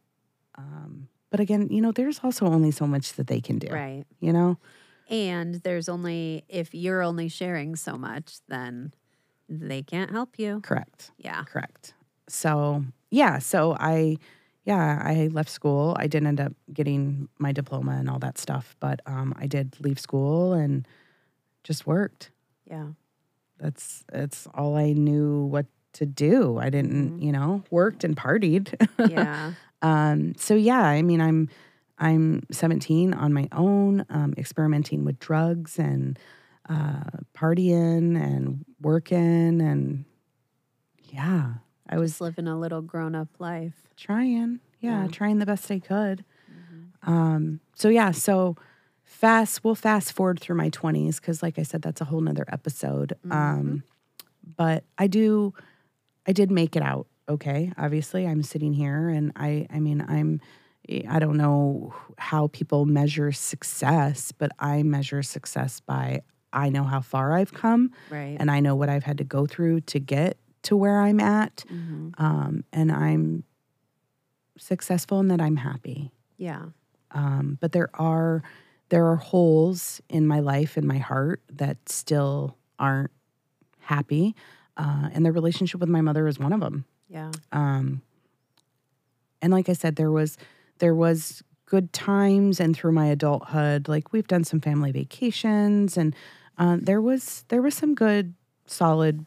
[0.57, 3.69] Um, but again, you know, there's also only so much that they can do.
[3.69, 4.03] Right.
[4.19, 4.59] You know.
[5.09, 8.93] And there's only if you're only sharing so much, then
[9.49, 10.63] they can't help you.
[10.63, 11.13] Correct.
[11.17, 11.45] Yeah.
[11.45, 11.95] Correct.
[12.29, 14.17] So yeah, so I
[14.65, 15.95] yeah, I left school.
[15.97, 19.77] I didn't end up getting my diploma and all that stuff, but um, I did
[19.79, 20.89] leave school and
[21.63, 22.33] just worked.
[22.69, 22.89] Yeah.
[23.59, 26.59] That's that's all I knew what to do.
[26.59, 28.75] I didn't, you know, worked and partied.
[29.11, 29.53] Yeah.
[29.83, 31.49] um, so yeah, I mean, I'm
[31.99, 36.17] I'm 17 on my own, um, experimenting with drugs and
[36.69, 37.03] uh,
[37.37, 40.05] partying and working and
[41.11, 41.55] yeah,
[41.89, 43.75] I was Just living a little grown up life.
[43.97, 45.09] trying yeah, Yeah.
[45.09, 46.25] trying the best i could
[47.03, 48.57] um so yeah so
[49.09, 52.45] fast we'll fast forward through my 20s because like i said that's a whole nother
[52.49, 53.83] episode um
[54.57, 55.53] but i do
[56.27, 60.41] i did make it out okay obviously i'm sitting here and i i mean i'm
[61.09, 66.21] i don't know how people measure success but i measure success by
[66.53, 68.37] i know how far i've come Right.
[68.39, 71.65] and I know what I've had to go through to get to where I'm at.
[71.73, 72.11] Mm-hmm.
[72.23, 73.45] Um, and I'm
[74.59, 76.11] successful and that I'm happy.
[76.37, 76.67] Yeah.
[77.13, 78.43] Um, but there are
[78.89, 83.11] there are holes in my life in my heart that still aren't
[83.81, 84.35] happy.
[84.77, 86.85] Uh, and the relationship with my mother is one of them.
[87.09, 87.33] Yeah.
[87.53, 88.03] Um,
[89.43, 90.37] and like I said, there was
[90.79, 96.15] there was good times, and through my adulthood, like we've done some family vacations, and
[96.57, 98.35] uh, there was there was some good,
[98.67, 99.27] solid,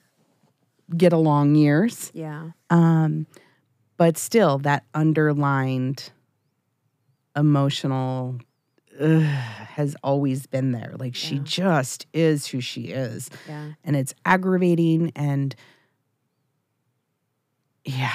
[0.96, 2.12] get along years.
[2.14, 2.52] Yeah.
[2.70, 3.28] Um,
[3.98, 6.12] but still, that underlined
[7.36, 8.40] emotional
[9.00, 10.94] ugh, has always been there.
[10.98, 11.42] Like she Yeah.
[11.44, 13.74] just is who she is, Yeah.
[13.84, 15.12] and it's aggravating.
[15.16, 15.56] And
[17.86, 18.14] yeah,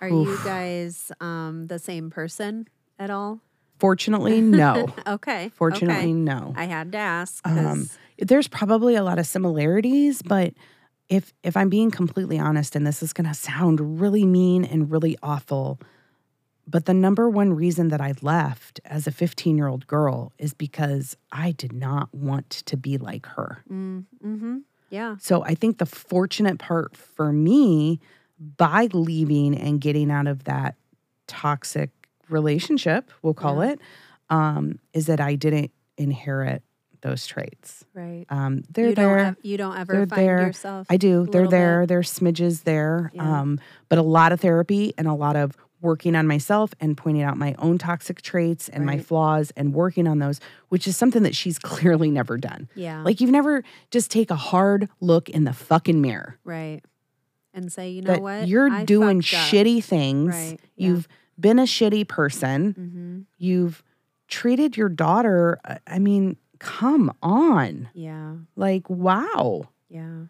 [0.00, 2.68] Are you guys um, the same person
[2.98, 3.40] at all?
[3.78, 4.86] fortunately, no.
[5.06, 5.50] Okay.
[5.54, 6.12] Fortunately, okay.
[6.12, 6.54] no.
[6.56, 7.46] I had to ask.
[7.46, 10.54] Um, there's probably a lot of similarities, but
[11.08, 14.90] if if I'm being completely honest, and this is going to sound really mean and
[14.90, 15.80] really awful,
[16.66, 20.54] but the number one reason that I left as a 15 year old girl is
[20.54, 23.62] because I did not want to be like her.
[23.70, 24.58] mm, mm-hmm.
[24.90, 25.16] Yeah.
[25.20, 27.98] So I think the fortunate part for me
[28.58, 30.74] by leaving and getting out of that
[31.26, 31.90] toxic
[32.28, 33.72] relationship, we'll call Yeah.
[33.72, 33.80] it,
[34.30, 36.62] um, is that I didn't inherit
[37.00, 37.84] those traits.
[37.94, 38.26] Right.
[38.28, 39.18] Um, they're you there.
[39.18, 40.46] Have, you don't ever They're find there.
[40.46, 40.86] yourself.
[40.90, 41.26] I do.
[41.26, 41.80] They're there.
[41.80, 41.88] bit?
[41.88, 43.10] There's smidges there.
[43.14, 43.40] Yeah.
[43.40, 47.22] Um, but a lot of therapy and a lot of working on myself and pointing
[47.22, 51.24] out my own toxic traits and my flaws and working on those, which is something
[51.24, 52.68] that she's clearly never done.
[52.74, 53.02] Yeah.
[53.02, 56.80] Like you've never just take a hard look in the fucking mirror right.
[57.54, 58.48] And say, you know that what?
[58.48, 60.34] you're I doing shitty things.
[60.34, 60.88] Right, yeah.
[60.88, 61.08] You've
[61.38, 62.72] been a shitty person.
[62.72, 63.20] Mm-hmm.
[63.36, 63.82] You've
[64.28, 65.60] treated your daughter.
[65.66, 67.90] uh, I mean, come on.
[67.92, 68.36] Yeah.
[68.56, 69.68] Like, wow.
[69.90, 70.22] Yeah.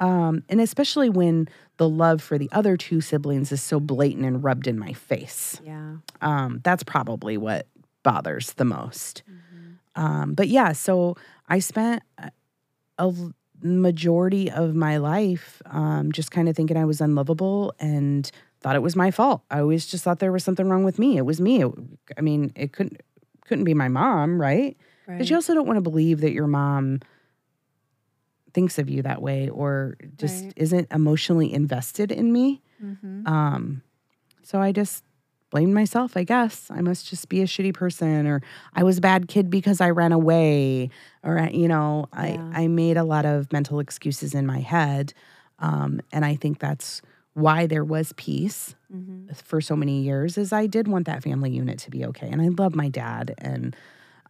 [0.00, 4.42] Um, and especially when the love for the other two siblings is so blatant and
[4.44, 5.60] rubbed in my face.
[5.64, 5.96] Yeah.
[6.20, 7.66] Um, that's probably what
[8.02, 9.22] bothers the most.
[9.96, 11.16] Um, but yeah, so
[11.48, 12.02] I spent
[12.98, 13.12] a
[13.62, 18.82] majority of my life um, just kind of thinking I was unlovable and thought it
[18.82, 19.42] was my fault.
[19.50, 21.16] I always just thought there was something wrong with me.
[21.16, 21.62] It was me.
[21.62, 21.72] It-
[22.18, 23.00] I mean, it couldn't
[23.46, 24.76] couldn't be my mom, right?
[25.06, 25.18] Right.
[25.18, 27.00] But you also don't want to believe that your mom
[28.54, 30.52] thinks of you that way or just Right.
[30.56, 32.62] isn't emotionally invested in me.
[32.82, 33.26] mm-hmm.
[33.26, 33.82] Um,
[34.42, 35.02] so I just
[35.50, 36.68] blamed myself, I guess.
[36.70, 38.40] I must just be a shitty person or
[38.74, 40.90] I was a bad kid because I ran away
[41.22, 42.20] or you know, Yeah.
[42.54, 45.12] I I made a lot of mental excuses in my head.
[45.60, 47.02] Um, and I think that's
[47.34, 49.32] why there was peace Mm-hmm.
[49.34, 52.28] for so many years is I did want that family unit to be okay.
[52.30, 53.74] And I love my dad and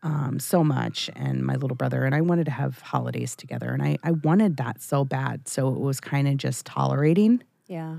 [0.04, 2.04] um, so much and my little brother.
[2.04, 3.70] And I wanted to have holidays together.
[3.70, 5.48] And I, I wanted that so bad.
[5.48, 7.42] So it was kind of just tolerating.
[7.66, 7.96] Yeah.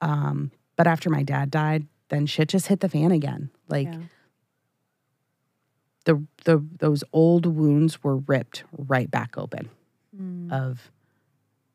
[0.00, 3.50] Um, but after my dad died, then shit just hit the fan again.
[3.68, 3.98] Like yeah.
[6.04, 9.70] the the those old wounds were ripped right back open
[10.16, 10.50] Mm.
[10.50, 10.90] of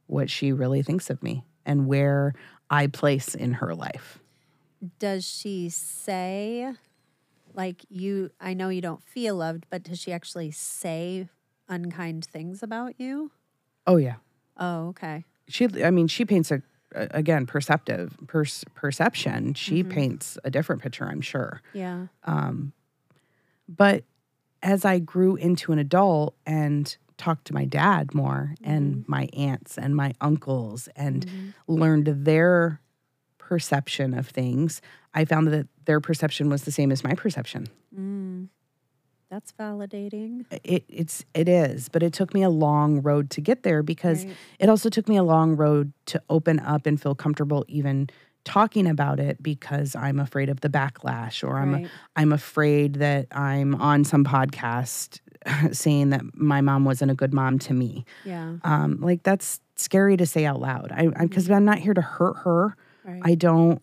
[0.07, 2.33] what she really thinks of me and where
[2.69, 4.19] I place in her life.
[4.99, 6.73] Does she say,
[7.55, 8.31] like you?
[8.39, 11.27] I know you don't feel loved, but does she actually say
[11.69, 13.31] unkind things about you?
[13.87, 14.15] Oh yeah.
[14.57, 15.23] Oh, okay.
[15.47, 16.61] she i mean she paints a
[16.93, 19.89] again perceptive pers- perception she Mhm.
[19.89, 22.07] paints a different picture i'm sure Yeah.
[22.23, 22.71] um
[23.67, 24.03] but
[24.61, 29.77] as i grew into an adult and talked to my dad more and my aunts
[29.77, 31.53] and my uncles and Mhm.
[31.67, 32.79] learned their
[33.47, 34.81] perception of things
[35.13, 38.47] i found that their perception was the same as my perception Mm.
[39.29, 40.45] That's validating.
[40.63, 44.25] it, it's it is but it took me a long road to get there because
[44.25, 44.35] Right.
[44.59, 48.09] it also took me a long road to open up and feel comfortable even
[48.45, 51.87] talking about it because I'm afraid of the backlash or I'm Right.
[52.15, 55.19] I'm afraid that I'm on some podcast
[55.71, 58.05] saying that my mom wasn't a good mom to me.
[58.25, 58.57] Yeah.
[58.63, 60.91] Um, like that's scary to say out loud.
[60.91, 62.75] I because I'm not here to hurt her.
[63.05, 63.21] Right.
[63.23, 63.81] I don't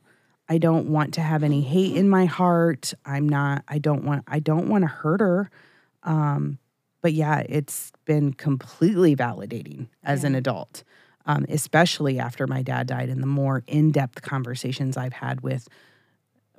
[0.49, 2.95] I don't want to have any hate in my heart.
[3.05, 5.51] I'm not I don't want I don't want to hurt her.
[6.03, 6.59] Um
[7.03, 10.85] but yeah, it's been completely validating as an adult.
[11.27, 15.69] Um, especially after my dad died and the more in-depth conversations I've had with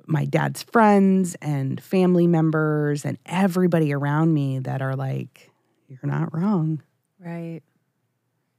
[0.06, 5.50] my dad's friends and family members and everybody around me that are like,
[5.88, 6.82] you're not wrong.
[7.18, 7.60] right.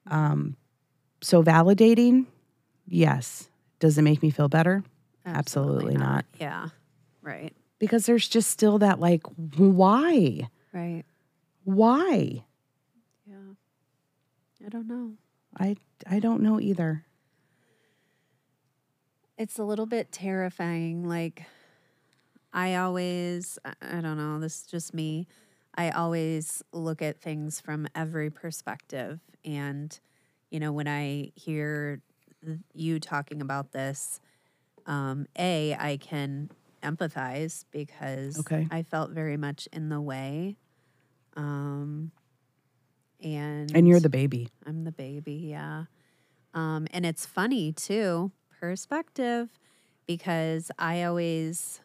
[0.07, 0.57] Um,
[1.21, 2.25] so validating,
[2.85, 3.49] yes.
[3.83, 4.81] Does it make me feel better?
[5.25, 6.23] Absolutely not.
[6.39, 6.69] Yeah.
[7.21, 7.53] Right.
[7.79, 9.23] Because there's just still that like,
[9.57, 10.47] why?
[10.71, 11.03] Right.
[11.65, 12.45] Why?
[13.25, 13.35] Yeah.
[14.65, 15.15] I don't know.
[15.59, 15.75] I
[16.09, 17.03] I don't know either.
[19.37, 21.03] It's a little bit terrifying.
[21.05, 21.43] Like,
[22.53, 25.27] I always, I- don't know, this is just me.
[25.75, 29.19] I always look at things from every perspective.
[29.43, 29.99] And,
[30.51, 32.01] you know, when I hear
[32.73, 34.19] you talking about this,
[34.85, 36.49] um, A, I can
[36.83, 38.67] empathize because Okay.
[38.71, 40.57] I felt very much in the way.
[41.35, 42.11] Um,
[43.21, 44.49] and And you're the baby.
[44.65, 45.85] I'm the baby, yeah.
[46.53, 49.49] Um, and it's funny too, perspective,
[50.05, 51.81] because I always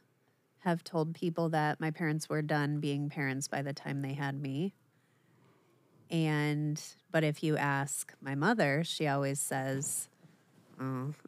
[0.60, 4.40] have told people that my parents were done being parents by the time they had
[4.40, 4.74] me.
[6.10, 10.08] And, but if you ask my mother, she always says,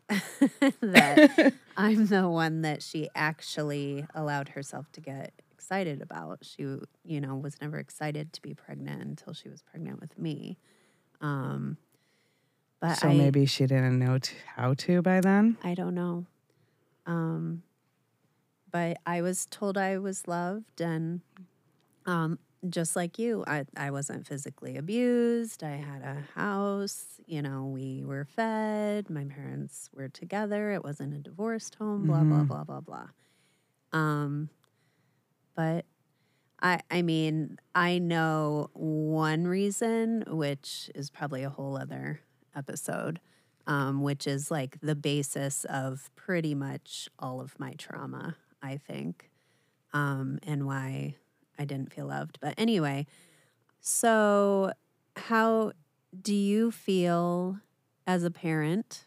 [0.81, 6.39] that I'm the one that she actually allowed herself to get excited about.
[6.43, 6.63] She,
[7.05, 10.59] you know, was never excited to be pregnant until she was pregnant with me.
[11.21, 11.77] Um,
[12.81, 15.59] but So I, maybe she didn't know t- how to by then.
[15.63, 16.27] I don't know.
[17.07, 17.63] Um,
[18.71, 21.21] but I was told I was loved, and
[22.07, 22.39] um,
[22.69, 25.63] just like you, I, I wasn't physically abused.
[25.65, 29.09] I had a house, you know, we were fed.
[29.09, 30.73] My parents were together.
[30.73, 32.49] It wasn't a divorced home, blah, blah, Mhm.
[32.49, 33.09] blah, blah, blah.
[33.93, 34.51] Um,
[35.55, 35.85] but
[36.63, 42.21] I, I mean, I know one reason, which is probably a whole other
[42.55, 43.21] episode,
[43.67, 49.31] um, which is like the basis of pretty much all of my trauma, I think,
[49.93, 51.17] um, and why
[51.61, 52.39] I didn't feel loved.
[52.41, 53.07] But anyway,
[53.81, 54.73] so
[55.17, 55.73] how
[56.23, 57.59] do you feel
[58.07, 59.05] as a parent?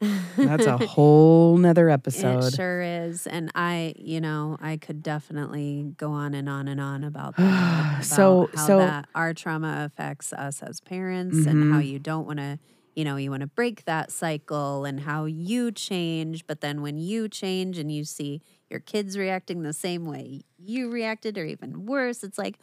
[0.36, 2.44] That's a whole nother episode.
[2.44, 3.26] It sure is.
[3.26, 7.94] And I, you know, I could definitely go on and on and on about that.
[7.94, 11.86] about So- how so- that our trauma affects us as parents and how Mhm.
[11.88, 12.58] you don't want to,
[12.94, 16.46] you know, you want to break that cycle and how you change.
[16.46, 20.90] But then when you change and you see your kids reacting the same way you
[20.90, 22.58] reacted or even worse, it's like,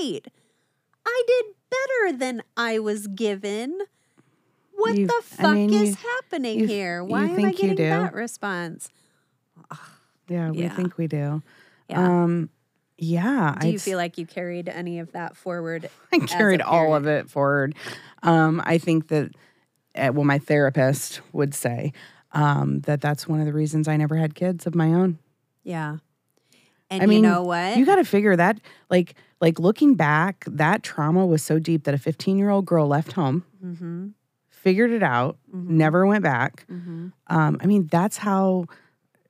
[0.00, 0.26] wait,
[1.06, 3.78] I did better than I was given.
[4.72, 7.04] What You- the I fuck mean, is you- happening you- here?
[7.04, 7.88] Why am I think you getting do?
[7.90, 8.88] that response?
[10.28, 10.74] Yeah, we Yeah.
[10.74, 11.42] think we do.
[11.88, 12.04] Yeah.
[12.22, 12.50] Um,
[12.98, 13.56] yeah.
[13.60, 15.90] Do you I'd feel like you carried any of that forward?
[16.12, 17.74] I carried all of it forward.
[18.22, 19.32] Um, I think that,
[19.94, 21.92] well, my therapist would say
[22.32, 25.18] um, that that's one of the reasons I never had kids of my own.
[25.64, 25.98] Yeah.
[26.90, 27.76] And I you mean, know what?
[27.76, 31.94] You got to figure that, like, like looking back, that trauma was so deep that
[31.94, 34.08] a 15 year old girl left home, mm-hmm,
[34.48, 35.68] figured it out, Mhm.
[35.68, 36.66] never went back.
[36.70, 37.08] mm-hmm.
[37.28, 38.66] Um, I mean, that's how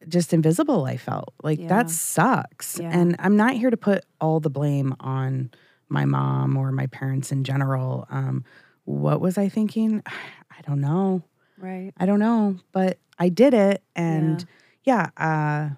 [0.08, 1.34] just invisible I felt.
[1.42, 1.68] Like Yeah.
[1.68, 2.78] that sucks.
[2.80, 2.90] Yeah.
[2.92, 5.50] And I'm not here to put all the blame on
[5.90, 8.06] my mom or my parents in general.
[8.10, 8.44] Um,
[8.90, 10.02] what was I thinking?
[10.06, 11.22] I don't know.
[11.58, 11.92] Right.
[11.98, 14.44] I don't know, but I did it, and
[14.84, 15.70] yeah, uh,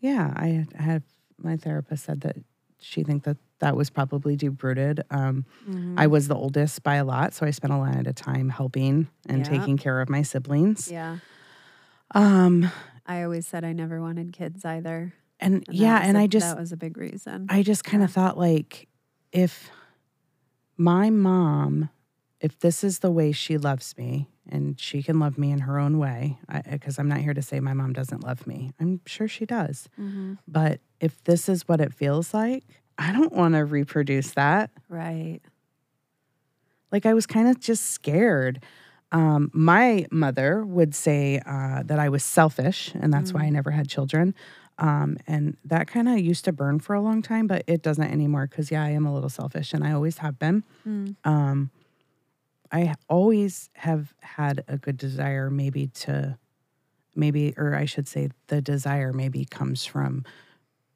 [0.00, 0.32] yeah.
[0.36, 1.02] I, had
[1.38, 2.36] my therapist said that
[2.78, 5.02] she think that that was probably deep rooted.
[5.10, 5.94] Um, Mhm.
[5.98, 9.08] I was the oldest by a lot, so I spent a lot of time helping
[9.28, 9.48] and Yeah.
[9.48, 10.90] taking care of my siblings.
[10.90, 11.18] yeah.
[12.14, 12.70] Um,
[13.06, 15.12] I always said I never wanted kids either.
[15.40, 17.46] and, and yeah, and a- I just that was a big reason.
[17.48, 18.88] I just kind of thought like
[19.32, 19.70] if
[20.76, 21.88] my mom,
[22.40, 25.78] if this is the way she loves me and she can love me in her
[25.78, 26.38] own way,
[26.70, 28.72] because I'm not here to say my mom doesn't love me.
[28.80, 29.88] I'm sure she does.
[29.98, 30.38] Mhm.
[30.48, 32.64] But if this is what it feels like,
[32.98, 34.70] I don't want to reproduce that.
[34.88, 35.40] Right.
[36.90, 38.64] Like I was kind of just scared.
[39.12, 43.70] Um, my mother would say uh, that I was selfish, and that's why I never
[43.70, 44.34] had children.
[44.78, 48.10] Um, and that kind of used to burn for a long time, but it doesn't
[48.10, 50.64] anymore because, yeah, I am a little selfish and I always have been.
[50.88, 51.16] Mm.
[51.24, 51.70] Um,
[52.72, 56.38] I always have had a good desire, maybe to,
[57.16, 60.24] maybe, or I should say, the desire maybe comes from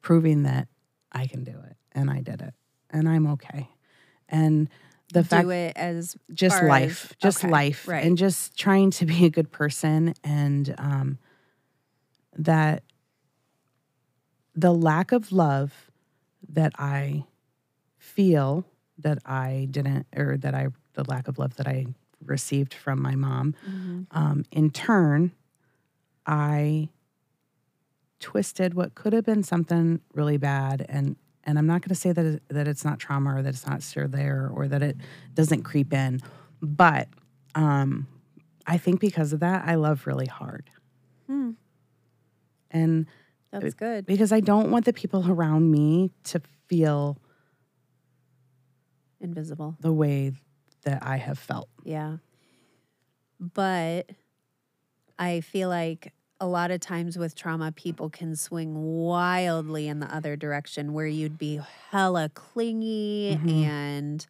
[0.01, 0.67] proving that
[1.11, 2.53] I can do it and I did it
[2.89, 3.69] and I'm okay.
[4.29, 4.69] And
[5.13, 8.03] the Do fact it as just life, as- just okay, life, right.
[8.03, 11.17] and just trying to be a good person, and um,
[12.37, 12.83] that
[14.55, 15.91] the lack of love
[16.49, 17.25] that I
[17.97, 18.65] feel
[18.99, 21.85] that I didn't, or that I, the lack of love that I
[22.23, 24.07] received from my mom, Mhm.
[24.11, 25.31] um, in turn,
[26.25, 26.89] I
[28.19, 31.15] twisted what could have been something really bad and
[31.47, 33.67] and I'm not going to say that it, that it's not trauma or that it's
[33.67, 34.97] not still there or that it
[35.35, 36.19] doesn't creep in,
[36.59, 37.07] but
[37.53, 38.07] um,
[38.65, 40.71] I think because of that, I love really hard,
[41.27, 41.51] Hmm.
[42.71, 43.05] and
[43.51, 44.07] That's good.
[44.07, 47.19] because I don't want the people around me to feel
[49.21, 49.75] Invisible.
[49.79, 50.33] the way
[50.85, 51.67] that I have felt.
[51.83, 52.17] Yeah.
[53.39, 54.11] But
[55.19, 60.13] I feel like a lot of times with trauma, people can swing wildly in the
[60.13, 61.59] other direction where you'd be
[61.91, 63.63] hella clingy Mhm.
[63.65, 64.27] and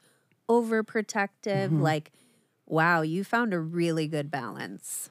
[0.49, 1.69] overprotective.
[1.69, 1.81] Mhm.
[1.81, 2.11] Like,
[2.67, 5.09] wow, you found a really good balance.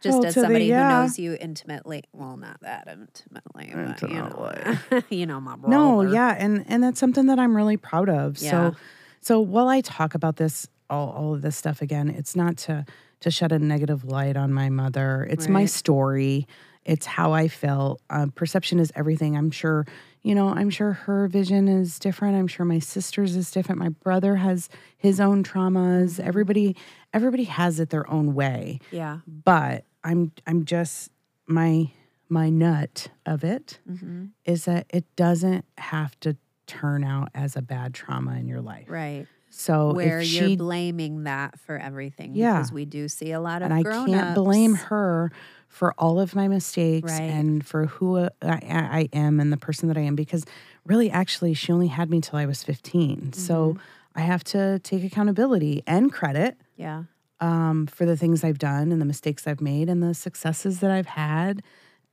[0.00, 0.96] Just Well, as to the- somebody yeah.
[0.96, 4.52] who knows you intimately, well, not that intimately, but you know,
[5.10, 5.68] you know my brother.
[5.76, 8.38] No, yeah, and and that's something that I'm really proud of.
[8.38, 8.50] Yeah.
[8.72, 8.76] So
[9.22, 12.84] so while I talk about this all all of this stuff again, it's not to
[13.20, 15.26] to shed a negative light on my mother.
[15.30, 16.46] It's my story.
[16.84, 18.00] It's how I felt.
[18.10, 19.36] Um, perception is everything.
[19.36, 19.86] I'm sure,
[20.22, 22.34] you know, I'm sure her vision is different.
[22.36, 23.78] I'm sure my sister's is different.
[23.78, 24.68] My brother has
[24.98, 26.18] his own traumas.
[26.18, 26.74] Everybody
[27.14, 29.18] everybody has it their own way Yeah.
[29.26, 31.10] but i'm i'm just
[31.46, 31.90] my
[32.30, 36.36] my nut of it hmm is that it doesn't have to
[36.80, 39.26] turn out as a bad trauma in your life Right.
[39.50, 42.34] so Where if you're she blaming that for everything.
[42.34, 42.54] Yeah.
[42.54, 45.30] Because we do see a lot of and i can't blame her
[45.68, 47.22] for all of my mistakes Right.
[47.38, 48.58] and for who I, I
[49.00, 50.44] I am and the person that i am because
[50.84, 53.32] really actually she only had me till i was 15 Mm-hmm.
[53.48, 53.76] so
[54.14, 57.04] i have to take accountability and credit Yeah.
[57.40, 60.90] um, for the things I've done and the mistakes I've made and the successes that
[60.90, 61.62] I've had.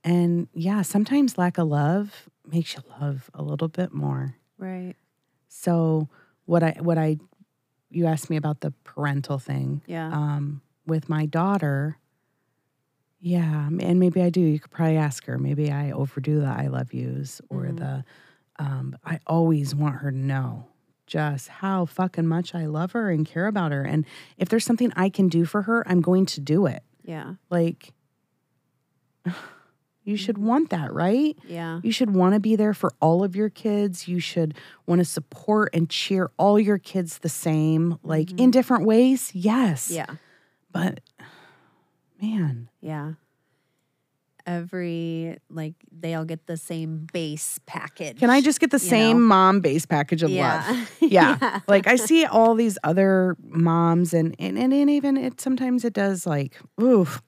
[0.02, 4.34] And yeah, sometimes lack of love makes you love a little bit more.
[4.60, 4.94] Right.
[5.48, 6.08] So
[6.44, 7.16] what I what I
[7.90, 9.82] you asked me about the parental thing.
[9.86, 10.08] Yeah.
[10.12, 11.98] Um, with my daughter,
[13.20, 14.40] yeah, and maybe I do.
[14.40, 15.38] You could probably ask her.
[15.38, 17.76] Maybe I overdo the I love yous or Mhm.
[17.78, 18.04] the
[18.64, 20.66] um, I always want her to know
[21.06, 23.82] just how fucking much I love her and care about her.
[23.82, 24.04] And
[24.36, 26.82] if there's something I can do for her, I'm going to do it.
[27.02, 27.34] yeah.
[27.50, 27.92] Like,
[30.04, 30.46] you should mm-hmm.
[30.46, 31.36] want that, right?
[31.46, 31.80] Yeah.
[31.82, 34.08] You should want to be there for all of your kids.
[34.08, 34.54] You should
[34.86, 38.50] want to support and cheer all your kids the same, like in mm-hmm.
[38.50, 39.30] different ways.
[39.34, 39.90] Yes.
[39.90, 40.06] Yeah.
[40.72, 41.00] But
[42.20, 43.12] man, Yeah.
[44.46, 48.18] Every like they all get the same base package.
[48.18, 49.26] can I just get the same know?
[49.26, 50.64] mom base package of yeah.
[50.66, 50.90] love?
[51.02, 51.60] Yeah.
[51.68, 55.92] Like I see all these other moms and, and and and even it sometimes it
[55.92, 57.22] does like oof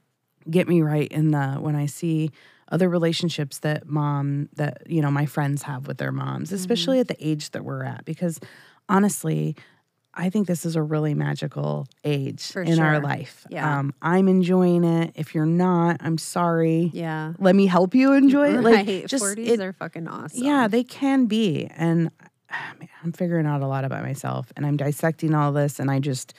[0.50, 2.30] get me right in the when I see
[2.72, 6.56] other relationships that mom that you know my friends have with their moms, Mm-hmm.
[6.56, 8.40] especially at the age that we're at because
[8.88, 9.54] honestly,
[10.14, 13.46] I think this is a really magical age For in our life.
[13.48, 13.78] Yeah.
[13.78, 15.12] Um, I'm enjoying it.
[15.14, 16.90] If you're not, I'm sorry.
[16.92, 17.32] Yeah.
[17.38, 18.60] Let me help you enjoy it.
[18.62, 19.06] Like right.
[19.06, 20.42] just 40s it- are fucking awesome.
[20.44, 21.66] yeah, they can be.
[21.76, 22.10] And
[22.50, 25.98] man, I'm figuring out a lot about myself and I'm dissecting all this and I
[25.98, 26.34] just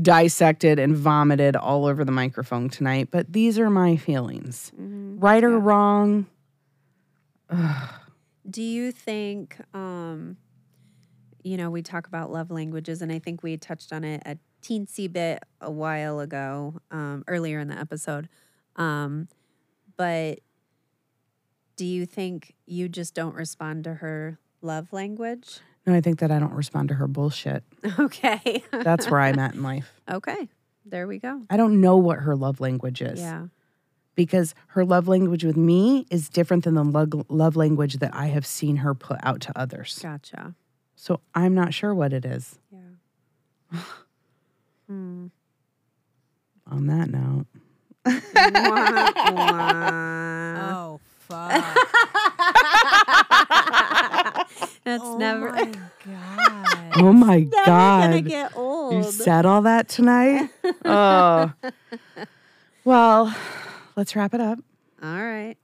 [0.00, 3.08] dissected and vomited all over the microphone tonight.
[3.10, 4.72] But these are my feelings.
[4.80, 5.16] Mhm.
[5.22, 5.60] Right or Yeah.
[5.62, 6.26] wrong.
[8.50, 10.36] Do you think um
[11.44, 14.36] you know, we talk about love languages and I think we touched on it a
[14.60, 18.28] teensy bit a while ago, um, earlier in the episode.
[18.76, 19.28] Um,
[19.96, 20.40] but
[21.76, 25.60] do you think you just don't respond to her love language?
[25.86, 27.64] No, I think that I don't respond to her bullshit.
[27.98, 28.62] Okay.
[28.70, 29.90] That's where I'm at in life.
[30.10, 30.48] okay.
[30.84, 31.42] There we go.
[31.50, 33.20] I don't know what her love language is.
[33.20, 33.46] Yeah.
[34.14, 38.26] Because her love language with me is different than the love, love language that I
[38.28, 39.98] have seen her put out to others.
[40.02, 40.54] Gotcha.
[40.96, 42.58] So I'm not sure what it is.
[42.72, 43.80] Yeah.
[44.88, 45.26] hmm.
[46.70, 47.46] On that note,
[48.04, 48.20] Wah,
[49.32, 50.70] wah.
[50.70, 51.64] Oh fuck!
[54.84, 55.50] That's never.
[55.50, 55.72] oh never my
[56.06, 56.92] god!
[56.96, 58.02] oh my never God.
[58.02, 58.94] gonna get old.
[58.94, 60.50] You said all that tonight?
[60.84, 61.52] oh.
[62.84, 63.34] Well,
[63.96, 64.58] let's wrap it up.
[65.02, 65.56] All right.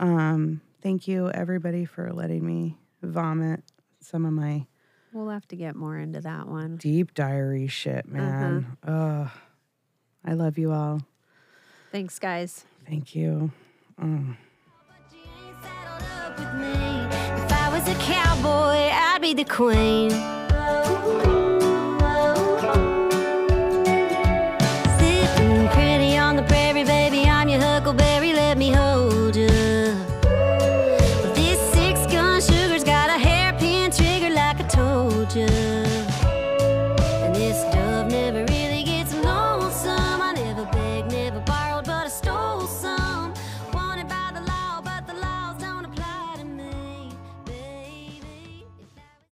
[0.00, 3.62] Um, thank you everybody for letting me vomit
[4.00, 4.66] some of my
[5.12, 6.76] We'll have to get more into that one.
[6.76, 8.78] deep diary shit, man.
[8.86, 9.28] Ugh.
[10.24, 11.02] I love you all.
[11.90, 12.64] Thanks, guys.
[12.86, 13.52] Thank you.
[14.00, 14.36] Oh
[18.02, 20.10] cowboy, I'd be the queen.